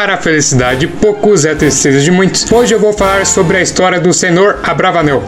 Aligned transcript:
para 0.00 0.14
a 0.14 0.16
felicidade 0.16 0.80
de 0.80 0.86
poucos 0.86 1.44
é 1.44 1.50
a 1.50 1.54
tristeza 1.54 2.00
de 2.00 2.10
muitos. 2.10 2.50
Hoje 2.50 2.74
eu 2.74 2.80
vou 2.80 2.90
falar 2.90 3.26
sobre 3.26 3.58
a 3.58 3.60
história 3.60 4.00
do 4.00 4.14
senhor 4.14 4.58
Abravanel. 4.62 5.22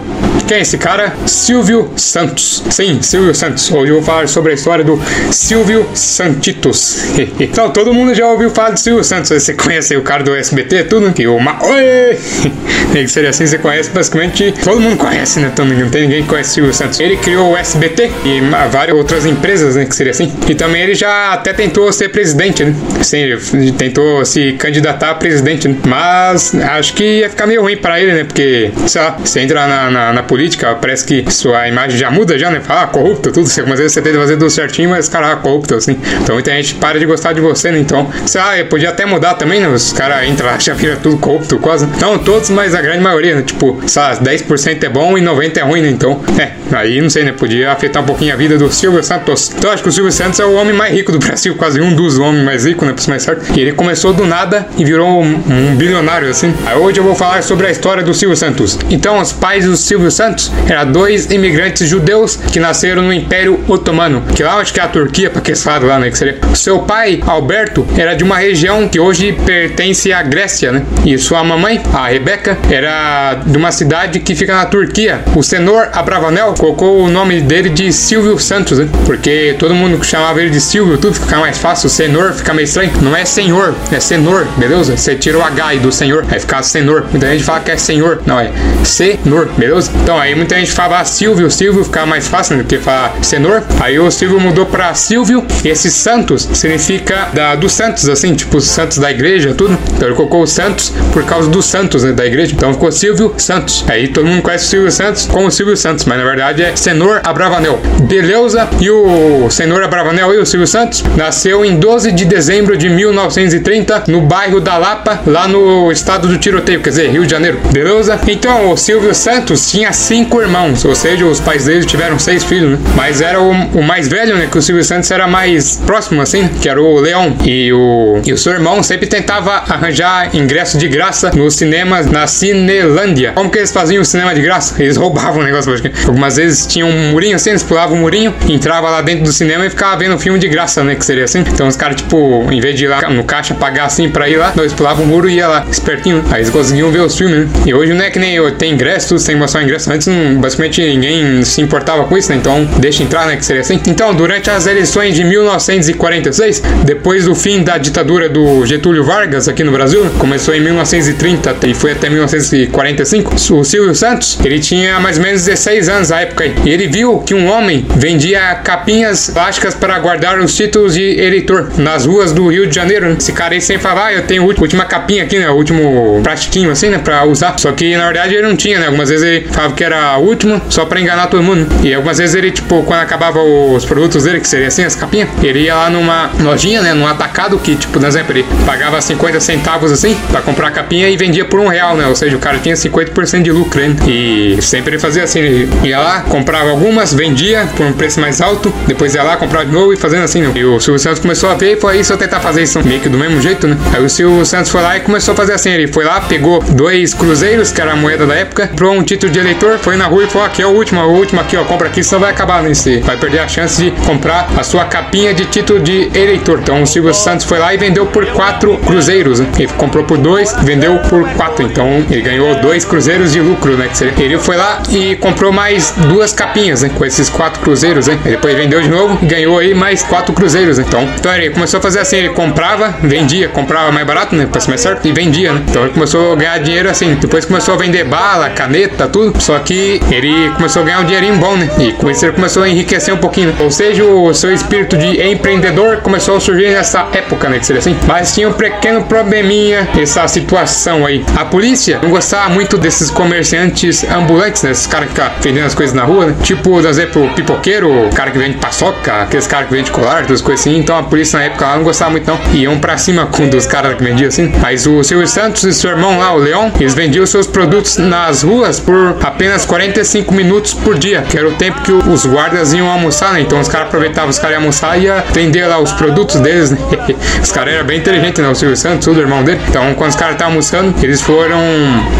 Quem 0.47 0.59
é 0.59 0.61
esse 0.61 0.77
cara? 0.77 1.13
Silvio 1.27 1.91
Santos. 1.97 2.63
Sim, 2.71 3.01
Silvio 3.01 3.35
Santos. 3.35 3.71
Hoje 3.71 3.91
eu 3.91 3.97
vou 3.97 4.05
falar 4.05 4.29
sobre 4.29 4.53
a 4.53 4.55
história 4.55 4.85
do 4.85 5.01
Silvio 5.31 5.89
Santitos. 5.95 7.05
então, 7.41 7.71
todo 7.71 7.93
mundo 7.95 8.15
já 8.15 8.27
ouviu 8.27 8.51
falar 8.51 8.71
de 8.71 8.81
Silvio 8.81 9.05
Santos. 9.05 9.31
Você 9.31 9.55
conhece 9.55 9.97
o 9.97 10.03
cara 10.03 10.23
do 10.23 10.35
SBT, 10.35 10.85
tudo? 10.85 11.13
Que 11.13 11.27
o 11.27 11.39
Ma... 11.39 11.59
Oi! 11.63 12.19
que 12.93 13.09
seria 13.09 13.31
assim, 13.31 13.47
você 13.47 13.59
conhece 13.59 13.91
basicamente. 13.91 14.53
Todo 14.63 14.81
mundo 14.81 14.97
conhece, 14.97 15.41
né? 15.41 15.51
Então, 15.53 15.65
não 15.65 15.91
tem 15.91 16.03
ninguém 16.03 16.23
que 16.23 16.29
conhece 16.29 16.51
Silvio 16.51 16.75
Santos. 16.75 17.01
Ele 17.01 17.17
criou 17.17 17.53
o 17.53 17.57
SBT 17.57 18.11
e 18.25 18.41
várias 18.71 18.97
outras 18.97 19.25
empresas, 19.25 19.77
né? 19.77 19.85
Que 19.85 19.95
seria 19.95 20.11
assim. 20.11 20.33
E 20.49 20.55
também 20.55 20.83
ele 20.83 20.95
já 20.95 21.33
até 21.33 21.53
tentou 21.53 21.93
ser 21.93 22.09
presidente, 22.11 22.65
né? 22.65 22.75
Sim, 23.03 23.19
ele 23.19 23.73
tentou 23.73 24.25
se 24.25 24.53
candidatar 24.53 25.11
a 25.11 25.15
presidente, 25.15 25.69
né? 25.69 25.77
Mas 25.87 26.55
acho 26.55 26.95
que 26.95 27.21
ia 27.21 27.31
ficar 27.31 27.47
meio 27.47 27.63
ruim 27.63 27.77
para 27.77 28.01
ele, 28.01 28.13
né? 28.13 28.25
Porque, 28.25 28.71
sei 28.87 29.01
lá, 29.01 29.11
você 29.19 29.41
entra 29.41 29.67
na, 29.67 29.91
na, 29.91 30.13
na 30.13 30.22
política, 30.23 30.75
parece 30.75 31.05
que 31.05 31.31
sua 31.33 31.69
imagem 31.69 31.99
já 31.99 32.11
muda 32.11 32.39
já, 32.39 32.51
né? 32.51 32.61
Fala, 32.61 32.83
ah, 32.83 32.87
corrupto, 32.87 33.31
tudo. 33.31 33.49
Algumas 33.59 33.79
vezes 33.79 33.93
você 33.93 34.03
tenta 34.03 34.19
fazer 34.19 34.37
tudo 34.37 34.51
certinho, 34.51 34.91
mas, 34.91 35.09
cara, 35.09 35.33
ah, 35.33 35.37
corrupto, 35.37 35.75
assim. 35.75 35.99
Então 36.23 36.35
muita 36.35 36.51
gente 36.53 36.75
para 36.77 36.99
de 36.99 37.07
gostar 37.07 37.33
de 37.33 37.41
você, 37.41 37.71
né? 37.71 37.79
Então, 37.79 38.11
sei 38.27 38.41
lá, 38.41 38.53
podia 38.69 38.91
até 38.91 39.05
mudar 39.05 39.35
também, 39.35 39.61
né? 39.61 39.69
Os 39.69 39.93
caras 39.93 40.29
entram 40.29 40.47
lá, 40.47 40.59
já 40.59 40.75
vira 40.75 40.97
tudo 40.97 41.17
corrupto, 41.19 41.59
quase. 41.59 41.87
Não 42.01 42.19
todos, 42.19 42.51
mas 42.51 42.75
a 42.75 42.81
grande 42.81 43.01
maioria, 43.01 43.37
né? 43.37 43.43
Tipo, 43.43 43.81
sei 43.87 44.03
lá, 44.03 44.17
10% 44.17 44.85
é 44.85 44.89
bom 44.89 45.17
e 45.19 45.21
90% 45.21 45.57
é 45.57 45.61
ruim, 45.61 45.83
né? 45.83 45.91
Então, 45.91 46.21
é, 46.39 46.53
aí 46.77 47.01
não 47.01 47.11
sei, 47.11 47.25
né? 47.25 47.33
Podia 47.33 47.73
afetar 47.73 48.03
um 48.03 48.07
pouquinho 48.07 48.33
a 48.33 48.37
vida 48.37 48.57
do 48.59 48.71
Silvio 48.73 49.03
Santos. 49.03 49.53
Então, 49.57 49.71
acho 49.71 49.83
que 49.83 49.89
o 49.89 49.93
Silvio 49.93 50.13
Santos 50.13 50.41
é 50.41 50.45
o 50.45 50.55
homem 50.55 50.75
mais 50.75 50.93
rico 50.95 51.13
do 51.13 51.19
Brasil, 51.19 51.55
quase 51.57 51.81
um 51.81 51.95
dos 51.95 52.19
homens 52.19 52.45
mais 52.45 52.65
ricos, 52.65 52.87
né? 52.87 52.95
Por 52.95 53.09
mais 53.09 53.23
certo. 53.23 53.59
E 53.59 53.61
ele 53.61 53.73
começou 53.73 54.13
do 54.13 54.27
nada 54.27 54.67
e 54.77 54.85
virou 54.85 55.23
um, 55.23 55.35
um 55.49 55.77
bilionário, 55.77 56.29
assim. 56.29 56.55
Aí 56.67 56.77
hoje 56.77 56.99
eu 56.99 57.05
vou 57.05 57.15
falar 57.15 57.43
sobre 57.43 57.67
a 57.67 57.71
história 57.71 58.03
do 58.03 58.15
Silvio 58.15 58.37
Santos. 58.37 58.79
Então, 58.91 59.21
os 59.21 59.33
pais 59.33 59.65
do 59.65 59.77
Silvio 59.77 60.11
Santos 60.15 60.53
eram 60.69 60.91
dois 60.93 61.31
imigrantes 61.31 61.89
judeus 61.89 62.37
que 62.37 62.61
nasceram 62.61 63.03
no 63.03 63.13
Império 63.13 63.63
Otomano, 63.69 64.23
que 64.35 64.43
lá 64.43 64.57
acho 64.57 64.73
que 64.73 64.81
é 64.81 64.83
a 64.83 64.89
Turquia, 64.89 65.31
para 65.31 65.41
que 65.41 65.53
lado 65.65 65.87
lá, 65.87 65.99
né? 65.99 66.11
Que 66.11 66.19
seria. 66.19 66.39
Seu 66.55 66.81
pai, 66.81 67.21
Alberto, 67.27 67.87
era 67.97 68.15
de 68.15 68.25
uma 68.25 68.39
região 68.39 68.89
que 68.89 68.99
hoje 68.99 69.33
pertence 69.45 70.13
à 70.13 70.23
Grécia, 70.23 70.73
né? 70.73 70.83
E 71.05 71.17
sua 71.19 71.43
mamãe, 71.43 71.83
a 71.93 72.09
Rebeca, 72.09 72.59
era 72.71 73.35
de 73.47 73.57
uma 73.57 73.73
cidade 73.73 74.21
que 74.21 74.35
fica 74.35 74.55
na 74.55 74.67
Turquia. 74.67 75.21
O 75.35 75.43
senhor 75.43 75.91
Abravanel 75.93 76.55
colocou 76.59 77.05
o 77.05 77.09
nome 77.09 77.41
dele 77.41 77.69
de 77.69 77.93
Silvio 77.93 78.39
Santos, 78.39 78.79
né? 78.79 78.89
Porque 79.05 79.57
todo 79.59 79.75
mundo 79.75 80.03
chamava 80.05 80.41
ele 80.41 80.51
de 80.51 80.61
Silvio, 80.61 80.99
tudo 80.99 81.15
fica 81.15 81.37
mais 81.39 81.59
fácil. 81.59 81.89
Senhor 81.89 82.33
fica 82.33 82.53
meio 82.55 82.65
estranho. 82.65 82.93
Não 83.01 83.17
é 83.17 83.25
senhor, 83.25 83.75
é 83.91 84.01
senhor, 84.01 84.47
beleza? 84.57 84.97
Você 84.97 85.15
tira 85.15 85.39
o 85.39 85.43
H 85.43 85.67
aí 85.67 85.79
do 85.79 85.93
senhor, 85.93 86.25
aí 86.31 86.41
fica 86.41 86.63
senhor. 86.63 87.07
Muita 87.11 87.29
gente 87.31 87.45
fala 87.45 87.61
que 87.61 87.71
é 87.71 87.77
senhor, 87.77 88.23
não 88.27 88.39
é 88.39 88.51
senhor, 88.85 89.49
beleza? 89.57 89.91
Então 90.03 90.19
aí 90.19 90.35
muita 90.35 90.57
gente 90.57 90.73
fala 90.73 91.05
Silvio, 91.05 91.49
Silvio 91.49 91.85
fica 91.85 92.05
mais 92.05 92.27
fácil 92.27 92.57
né, 92.57 92.65
do 92.65 92.67
que 92.67 92.79
falar 92.79 93.15
senhor. 93.23 93.63
Aí 93.81 94.01
o 94.01 94.11
Silvio 94.11 94.41
mudou 94.41 94.67
pra 94.67 94.93
Silvio 94.95 95.47
e 95.65 95.69
esse 95.69 95.93
Santos 95.93 96.49
significa 96.53 97.29
da, 97.33 97.55
do 97.55 97.69
Santos, 97.69 98.09
assim, 98.09 98.35
tipo 98.35 98.61
Santos 98.61 98.99
da 98.99 99.11
igreja, 99.11 99.55
tudo. 99.55 99.79
Então 99.95 100.09
ele 100.09 100.17
colocou 100.17 100.43
o 100.43 100.47
Santos 100.47 100.93
por 101.13 101.25
causa 101.25 101.49
dos 101.49 101.67
Santos 101.67 102.03
né, 102.03 102.13
da 102.13 102.27
igreja. 102.27 102.53
Então 102.53 102.73
ficou 102.73 102.91
Silvio 102.91 103.33
Santos. 103.39 103.85
Aí 103.89 104.09
todo 104.09 104.27
mundo 104.27 104.43
conhece 104.43 104.67
o 104.67 104.69
Silvio 104.69 104.91
Santos 104.91 105.27
como 105.27 105.51
Silvio 105.53 105.77
Santos, 105.77 106.05
mas 106.05 106.19
na 106.19 106.25
verdade 106.25 106.63
é 106.63 106.75
Senor 106.75 107.21
Abravanel. 107.23 107.79
Beleza? 108.03 108.69
E 108.81 108.91
o 108.91 109.49
Senor 109.51 109.85
Abravanel 109.85 110.35
e 110.35 110.39
o 110.39 110.47
Silvio 110.47 110.67
Santos 110.67 111.05
nasceu 111.17 111.65
em 111.65 111.77
12 111.77 112.11
de 112.11 112.25
dezembro 112.25 112.77
de 112.77 112.89
1930 112.89 114.05
no 114.09 114.21
bairro 114.21 114.61
da 114.61 114.77
Lapa, 114.77 115.21
lá 115.27 115.47
no 115.47 115.93
estado 115.93 116.27
do 116.27 116.39
Tiroteio, 116.39 116.81
quer 116.81 116.91
dizer, 116.91 117.11
Rio 117.11 117.25
de 117.25 117.31
Janeiro. 117.31 117.61
Beleza? 117.71 118.19
Então 118.27 118.71
o 118.71 118.77
Silvio 118.77 119.15
Santos 119.15 119.71
tinha 119.71 119.92
cinco 119.93 120.41
irmãos, 120.41 120.85
ou 120.85 120.95
seja, 120.95 121.25
os 121.25 121.41
pais 121.41 121.65
dele 121.65 121.85
tiveram 121.85 122.19
seis 122.19 122.45
filhos, 122.45 122.73
né? 122.73 122.79
Mas 122.95 123.21
era 123.21 123.41
o, 123.41 123.51
o 123.51 123.83
mais 123.83 124.09
velho, 124.09 124.37
né? 124.37 124.49
Que 124.51 124.59
o 124.59 124.63
Silvio 124.63 124.85
Santos 124.85 125.11
era 125.11 125.27
mais 125.27 125.77
próximo, 125.87 126.21
assim, 126.21 126.49
que 126.61 126.69
era 126.69 126.81
o 126.81 127.01
Leão. 127.01 127.37
E 127.45 127.73
o, 127.73 128.21
e 128.25 128.33
o 128.33 128.39
seu 128.39 128.53
irmão 128.53 128.83
sempre 128.83 129.07
tentava 129.07 129.53
arranjar 129.69 130.35
ingresso 130.35 130.79
de 130.79 130.89
graça 130.89 131.31
nos 131.35 131.57
cinemas 131.57 132.07
na 132.07 132.27
Cinelândia. 132.27 133.33
Como 133.33 133.51
que 133.51 133.59
eles 133.59 133.73
faziam 133.73 134.03
o 134.03 134.05
cinema 134.05 134.35
de 134.35 134.41
graça? 134.41 134.81
Eles 134.83 134.97
roubavam 134.97 135.41
o 135.41 135.45
negócio. 135.45 135.73
Algumas 136.07 136.37
vezes 136.37 136.67
tinha 136.67 136.87
um 136.87 137.11
murinho 137.11 137.37
assim, 137.37 137.51
eles 137.51 137.63
pulavam 137.63 137.97
o 137.97 138.01
murinho, 138.01 138.35
entrava 138.49 138.91
lá 138.91 139.03
dentro 139.03 139.25
do 139.25 139.33
cinema 139.33 139.67
e 139.67 139.71
ficava 139.71 139.97
vendo 139.97 140.15
o 140.15 140.19
filme 140.19 140.39
de 140.39 140.49
graça, 140.49 140.83
né? 140.83 140.95
Que 140.95 141.05
seria 141.05 141.25
assim. 141.25 141.41
Então 141.41 141.67
os 141.69 141.77
caras, 141.77 141.97
tipo, 141.97 142.47
em 142.51 142.61
vez 142.61 142.77
de 142.77 142.85
ir 142.85 142.89
lá 142.89 143.09
no 143.11 143.25
caixa 143.25 143.55
pagar 143.55 143.87
assim 143.87 144.09
pra 144.09 144.29
ir 144.29 144.37
lá, 144.37 144.53
eles 144.57 144.73
pulavam 144.73 145.05
o 145.05 145.09
muro 145.09 145.29
e 145.29 145.35
ia 145.35 145.49
lá, 145.49 145.67
espertinho. 145.71 146.25
Aí 146.31 146.41
eles 146.41 146.51
conseguiam 146.51 146.91
ver 146.91 147.01
os 147.01 147.17
filmes, 147.17 147.47
né? 147.47 147.49
E 147.67 147.75
hoje 147.75 147.93
não 147.93 148.05
é 148.05 148.11
que 148.11 148.19
nem 148.19 148.35
eu, 148.35 148.51
tem 148.53 148.73
ingresso, 148.73 149.09
tudo 149.09 149.21
sem 149.21 149.37
mostrar 149.37 149.63
ingresso. 149.63 149.82
Antes, 149.89 150.07
não, 150.07 150.37
basicamente, 150.37 150.81
ninguém 150.81 151.45
se 151.45 151.61
importava 151.61 152.05
com 152.05 152.17
isso, 152.17 152.31
né? 152.31 152.37
Então, 152.37 152.65
deixa 152.79 153.03
entrar, 153.03 153.27
né? 153.27 153.37
Que 153.37 153.45
seria 153.45 153.63
assim. 153.63 153.81
Então, 153.87 154.15
durante 154.15 154.51
as 154.51 154.67
eleições 154.67 155.15
de 155.15 155.25
1946, 155.25 156.63
depois 156.85 157.25
do 157.25 157.35
fim 157.35 157.63
da 157.63 157.79
ditadura 157.79 158.29
do 158.29 158.65
Getúlio 158.67 159.05
Vargas 159.05 159.49
aqui 159.49 159.65
no 159.65 159.73
Brasil, 159.73 160.05
começou 160.19 160.55
em 160.55 160.61
1930 160.61 161.57
e 161.67 161.75
foi 161.75 161.93
até 161.93 162.09
1945, 162.09 163.35
o 163.35 163.65
Silvio 163.65 163.95
Santos, 163.95 164.39
ele 164.45 164.59
tinha 164.59 164.99
mais 165.01 165.17
ou 165.17 165.23
menos 165.23 165.45
16 165.45 165.89
anos 165.89 166.11
na 166.11 166.21
época. 166.21 166.45
E 166.47 166.71
ele 166.71 166.87
viu 166.87 167.19
que 167.21 167.35
um 167.35 167.49
homem 167.49 167.87
vendia 167.97 168.55
capinhas 168.57 169.31
plásticas 169.31 169.75
para 169.75 169.99
guardar 169.99 170.39
os 170.39 170.55
títulos 170.55 170.95
de 170.95 171.21
eleitor 171.21 171.73
nas 171.77 172.07
ruas 172.07 172.33
do 172.33 172.49
Rio 172.49 172.67
de 172.67 172.75
Janeiro. 172.75 173.09
Né? 173.09 173.17
Esse 173.19 173.33
cara 173.33 173.55
aí 173.55 173.61
sempre 173.61 173.83
falava, 173.83 174.07
ah, 174.07 174.13
eu 174.13 174.23
tenho 174.23 174.43
a 174.43 174.47
última 174.47 174.85
capinha 174.85 175.25
aqui, 175.25 175.39
né? 175.39 175.49
O 175.51 175.55
último 175.55 176.21
plastiquinho 176.23 176.71
assim, 176.71 176.89
né? 176.89 176.99
Pra 176.99 177.25
usar. 177.25 177.59
Só 177.59 177.73
que 177.73 177.97
na 177.97 178.05
verdade 178.05 178.35
ele 178.35 178.47
não 178.47 178.57
tinha, 178.57 178.79
né? 178.79 178.87
Algumas 178.87 179.09
vezes 179.09 179.25
ele 179.25 179.47
falava 179.49 179.72
que 179.73 179.85
era 179.85 180.13
a 180.13 180.17
última, 180.19 180.61
só 180.69 180.85
pra 180.85 181.01
enganar 181.01 181.27
todo 181.27 181.43
mundo. 181.43 181.67
E 181.83 181.95
algumas 181.95 182.19
vezes 182.19 182.35
ele, 182.35 182.51
tipo, 182.51 182.83
quando 182.83 183.01
acabava 183.01 183.41
os 183.41 183.85
produtos 183.85 184.25
dele, 184.25 184.41
que 184.41 184.49
seria 184.49 184.69
assim, 184.69 184.85
as 184.85 184.95
capinhas, 184.95 185.29
ele 185.43 185.61
ia 185.61 185.75
lá 185.75 185.91
numa 185.91 186.31
lojinha, 186.41 186.81
né? 186.83 186.95
Num 186.95 187.07
atacado 187.07 187.59
que, 187.59 187.77
tipo, 187.77 187.93
por 187.93 188.05
exemplo, 188.05 188.33
ele 188.33 188.47
pagava 188.67 189.01
50 189.01 189.41
centavos 189.41 189.93
assim 189.93 190.17
pra 190.31 190.41
comprar 190.41 190.69
a 190.69 190.71
capinha 190.71 191.09
e 191.09 191.17
vendia 191.17 191.45
por 191.45 191.61
um 191.61 191.69
real, 191.69 191.97
né? 191.97 192.07
Ou 192.07 192.17
seja, 192.17 192.37
o 192.37 192.41
cara 192.41 192.59
tinha 192.59 192.75
50% 192.75 193.43
de 193.43 193.53
lucro, 193.53 193.81
hein? 193.81 193.97
E 194.07 194.59
sempre 194.61 194.93
ele 194.93 194.99
fazia 194.99 195.25
assim, 195.25 195.41
ele 195.41 195.71
ia 195.85 195.99
lá, 195.99 196.21
comprava 196.23 196.71
algumas, 196.71 197.13
vendia 197.13 197.69
por 197.77 197.87
um 197.87 197.93
preço 197.93 198.21
mais 198.21 198.41
alto, 198.41 198.73
depois 198.87 199.15
ia 199.15 199.23
lá, 199.23 199.37
comprava 199.37 199.67
de 199.67 199.73
novo 199.73 199.93
e 199.93 199.97
fazendo 199.97 200.25
assim, 200.25 200.43
né? 200.43 200.53
E 200.55 200.65
o 200.65 200.81
Silvio 200.81 200.99
Santos 200.99 201.21
começou 201.21 201.51
a 201.51 201.55
ver 201.55 201.77
e 201.77 201.81
foi 201.81 201.99
isso 201.99 202.13
eu 202.13 202.17
tentar 202.17 202.41
fazer 202.41 202.63
isso 202.63 202.83
meio 202.85 203.01
que 203.01 203.09
do 203.09 203.19
mesmo 203.19 203.41
jeito, 203.41 203.67
né? 203.67 203.77
Aí 203.95 204.05
o 204.05 204.09
Silvio 204.09 204.45
Santos 204.45 204.71
foi 204.71 204.83
lá 204.83 204.97
e 204.97 205.01
começou 205.01 205.33
a 205.33 205.37
fazer 205.37 205.53
assim, 205.53 205.71
ele 205.71 205.87
foi 205.87 206.05
lá, 206.05 206.21
pegou 206.21 206.63
dois 206.63 207.15
cruzeiros, 207.15 207.71
que 207.71 207.81
era 207.81 207.93
a 207.93 207.97
moeda 207.97 208.27
da 208.27 208.35
época, 208.35 208.69
comprou 208.69 208.93
um 208.93 209.03
título 209.03 209.33
de 209.33 209.39
eleitor, 209.39 209.62
foi 209.79 209.97
na 209.97 210.07
rua 210.07 210.25
e 210.25 210.27
falou, 210.27 210.47
aqui 210.47 210.63
é 210.63 210.67
o 210.67 210.71
último, 210.71 211.01
o 211.01 211.13
último 211.13 211.41
aqui, 211.41 211.57
ó, 211.57 211.65
compra 211.65 211.89
aqui, 211.89 212.03
senão 212.03 212.21
vai 212.21 212.31
acabar 212.31 212.63
nesse, 212.63 213.01
vai 213.01 213.17
perder 213.17 213.41
a 213.41 213.49
chance 213.49 213.83
de 213.83 213.91
comprar 214.03 214.49
a 214.57 214.63
sua 214.63 214.85
capinha 214.85 215.33
de 215.33 215.45
título 215.47 215.81
de 215.81 216.11
eleitor. 216.15 216.61
Então 216.61 216.83
o 216.83 216.87
Silvio 216.87 217.15
Santos 217.15 217.47
foi 217.47 217.59
lá 217.59 217.73
e 217.73 217.77
vendeu 217.77 218.07
por 218.07 218.27
quatro 218.33 218.77
cruzeiros, 218.79 219.41
né? 219.41 219.47
Ele 219.59 219.69
comprou 219.77 220.05
por 220.05 220.19
dois, 220.19 220.55
vendeu 220.63 220.99
por 221.09 221.29
quatro, 221.31 221.65
então 221.65 222.05
ele 222.11 222.23
ganhou 222.23 222.55
dois 222.57 222.85
cruzeiros 222.85 223.33
de 223.33 223.41
lucro, 223.41 223.77
né? 223.77 223.89
Ele 224.19 224.39
foi 224.39 224.57
lá 224.57 224.83
e 224.91 225.17
comprou 225.17 225.53
mais 225.53 225.93
duas 226.09 226.33
capinhas, 226.33 226.83
né? 226.83 226.91
Com 226.97 227.05
esses 227.05 227.29
quatro 227.29 227.61
cruzeiros, 227.61 228.07
né? 228.07 228.19
depois 228.25 228.57
vendeu 228.57 228.81
de 228.81 228.89
novo 228.89 229.19
ganhou 229.23 229.59
aí 229.59 229.75
mais 229.75 230.03
quatro 230.03 230.33
cruzeiros, 230.33 230.79
né? 230.79 230.85
Então, 230.87 231.09
então 231.15 231.35
ele 231.35 231.51
começou 231.51 231.79
a 231.79 231.83
fazer 231.83 232.01
assim, 232.01 232.17
ele 232.17 232.31
comprava, 232.31 232.95
vendia, 233.03 233.49
comprava 233.49 233.91
mais 233.93 234.07
barato, 234.07 234.35
né? 234.35 234.47
Pra 234.51 234.61
ser 234.61 234.69
mais 234.69 234.81
certo, 234.81 235.07
e 235.07 235.13
vendia, 235.13 235.53
né? 235.53 235.63
Então 235.69 235.83
ele 235.83 235.93
começou 235.93 236.33
a 236.33 236.37
ganhar 236.37 236.59
dinheiro 236.59 236.89
assim. 236.89 237.15
Depois 237.15 237.45
começou 237.45 237.75
a 237.75 237.77
vender 237.77 238.05
bala, 238.05 238.51
caneta, 238.51 239.07
tudo. 239.09 239.41
Só 239.43 239.59
que 239.59 240.01
ele 240.09 240.51
começou 240.51 240.83
a 240.83 240.85
ganhar 240.85 241.01
um 241.01 241.05
dinheirinho 241.05 241.37
bom, 241.37 241.57
né? 241.57 241.69
E 241.81 241.93
com 241.95 242.09
isso 242.09 242.25
ele 242.25 242.33
começou 242.33 242.63
a 242.63 242.69
enriquecer 242.69 243.13
um 243.13 243.17
pouquinho. 243.19 243.49
Né? 243.49 243.57
Ou 243.59 243.73
seja, 243.73 244.05
o 244.05 244.33
seu 244.33 244.53
espírito 244.55 244.97
de 244.97 245.21
empreendedor 245.21 245.97
começou 245.97 246.37
a 246.37 246.41
surgir 246.41 246.71
nessa 246.71 247.09
época, 247.13 247.49
né? 247.49 247.59
Que 247.59 247.67
seria 247.67 247.81
assim. 247.81 247.97
Mas 248.07 248.33
tinha 248.33 248.49
um 248.49 248.53
pequeno 248.53 249.03
probleminha 249.03 249.89
essa 250.01 250.29
situação 250.29 251.05
aí. 251.05 251.25
A 251.37 251.45
polícia 251.45 251.99
não 252.01 252.11
gostava 252.11 252.51
muito 252.51 252.79
desses 252.79 253.11
comerciantes 253.11 254.05
ambulantes, 254.05 254.63
né? 254.63 254.71
Esses 254.71 254.87
caras 254.87 255.09
que 255.09 255.15
ficam 255.15 255.33
vendendo 255.43 255.67
as 255.67 255.75
coisas 255.75 255.95
na 255.95 256.05
rua, 256.05 256.27
né? 256.27 256.37
Tipo, 256.43 256.63
por 256.63 256.87
exemplo, 256.87 257.29
pipoqueiro, 257.35 258.11
cara 258.15 258.31
que 258.31 258.39
vende 258.39 258.59
paçoca, 258.59 259.23
aqueles 259.23 259.49
caras 259.49 259.69
que 259.69 259.75
vendem 259.75 259.93
colar, 259.93 260.23
todas 260.23 260.41
coisas 260.41 260.65
assim. 260.65 260.79
Então 260.79 260.97
a 260.97 261.03
polícia 261.03 261.41
na 261.41 261.47
época 261.47 261.67
lá 261.67 261.77
não 261.77 261.83
gostava 261.83 262.13
muito, 262.13 262.31
não. 262.31 262.39
Iam 262.55 262.79
pra 262.79 262.97
cima 262.97 263.27
com 263.27 263.43
um 263.43 263.49
dos 263.49 263.67
caras 263.67 263.97
que 263.97 264.05
vendiam 264.05 264.29
assim. 264.29 264.53
Mas 264.61 264.87
o 264.87 265.03
Silvio 265.03 265.27
Santos 265.27 265.65
e 265.65 265.75
seu 265.75 265.91
irmão 265.91 266.19
lá, 266.19 266.33
o 266.33 266.39
Leão, 266.39 266.71
eles 266.79 266.95
vendiam 266.95 267.27
seus 267.27 267.47
produtos 267.47 267.99
nas 267.99 268.43
ruas 268.43 268.79
por 268.79 269.15
apenas 269.33 269.65
45 269.65 270.33
minutos 270.35 270.75
por 270.75 270.99
dia, 270.99 271.23
que 271.23 271.37
era 271.37 271.49
o 271.49 271.53
tempo 271.53 271.81
que 271.83 271.93
os 271.93 272.27
guardas 272.27 272.73
iam 272.73 272.89
almoçar, 272.89 273.33
né? 273.33 273.41
Então 273.41 273.59
os 273.59 273.69
caras 273.69 273.89
aproveitavam, 273.89 274.31
os 274.31 274.39
caras 274.39 274.55
iam 274.55 274.63
almoçar 274.63 274.99
e 274.99 275.05
ia 275.05 275.25
vender 275.33 275.67
lá 275.67 275.79
os 275.79 275.93
produtos 275.93 276.41
deles, 276.41 276.71
né? 276.71 276.79
os 277.43 277.51
caras 277.51 277.75
eram 277.75 277.87
bem 277.87 277.99
inteligentes, 277.99 278.43
né? 278.43 278.49
O 278.49 278.55
Silvio 278.55 278.77
Santos, 278.77 279.07
o 279.07 279.13
irmão 279.19 279.43
dele. 279.43 279.61
Então, 279.69 279.95
quando 279.95 280.11
os 280.11 280.17
caras 280.17 280.35
estavam 280.35 280.53
almoçando, 280.53 280.95
eles 281.03 281.21
foram 281.21 281.59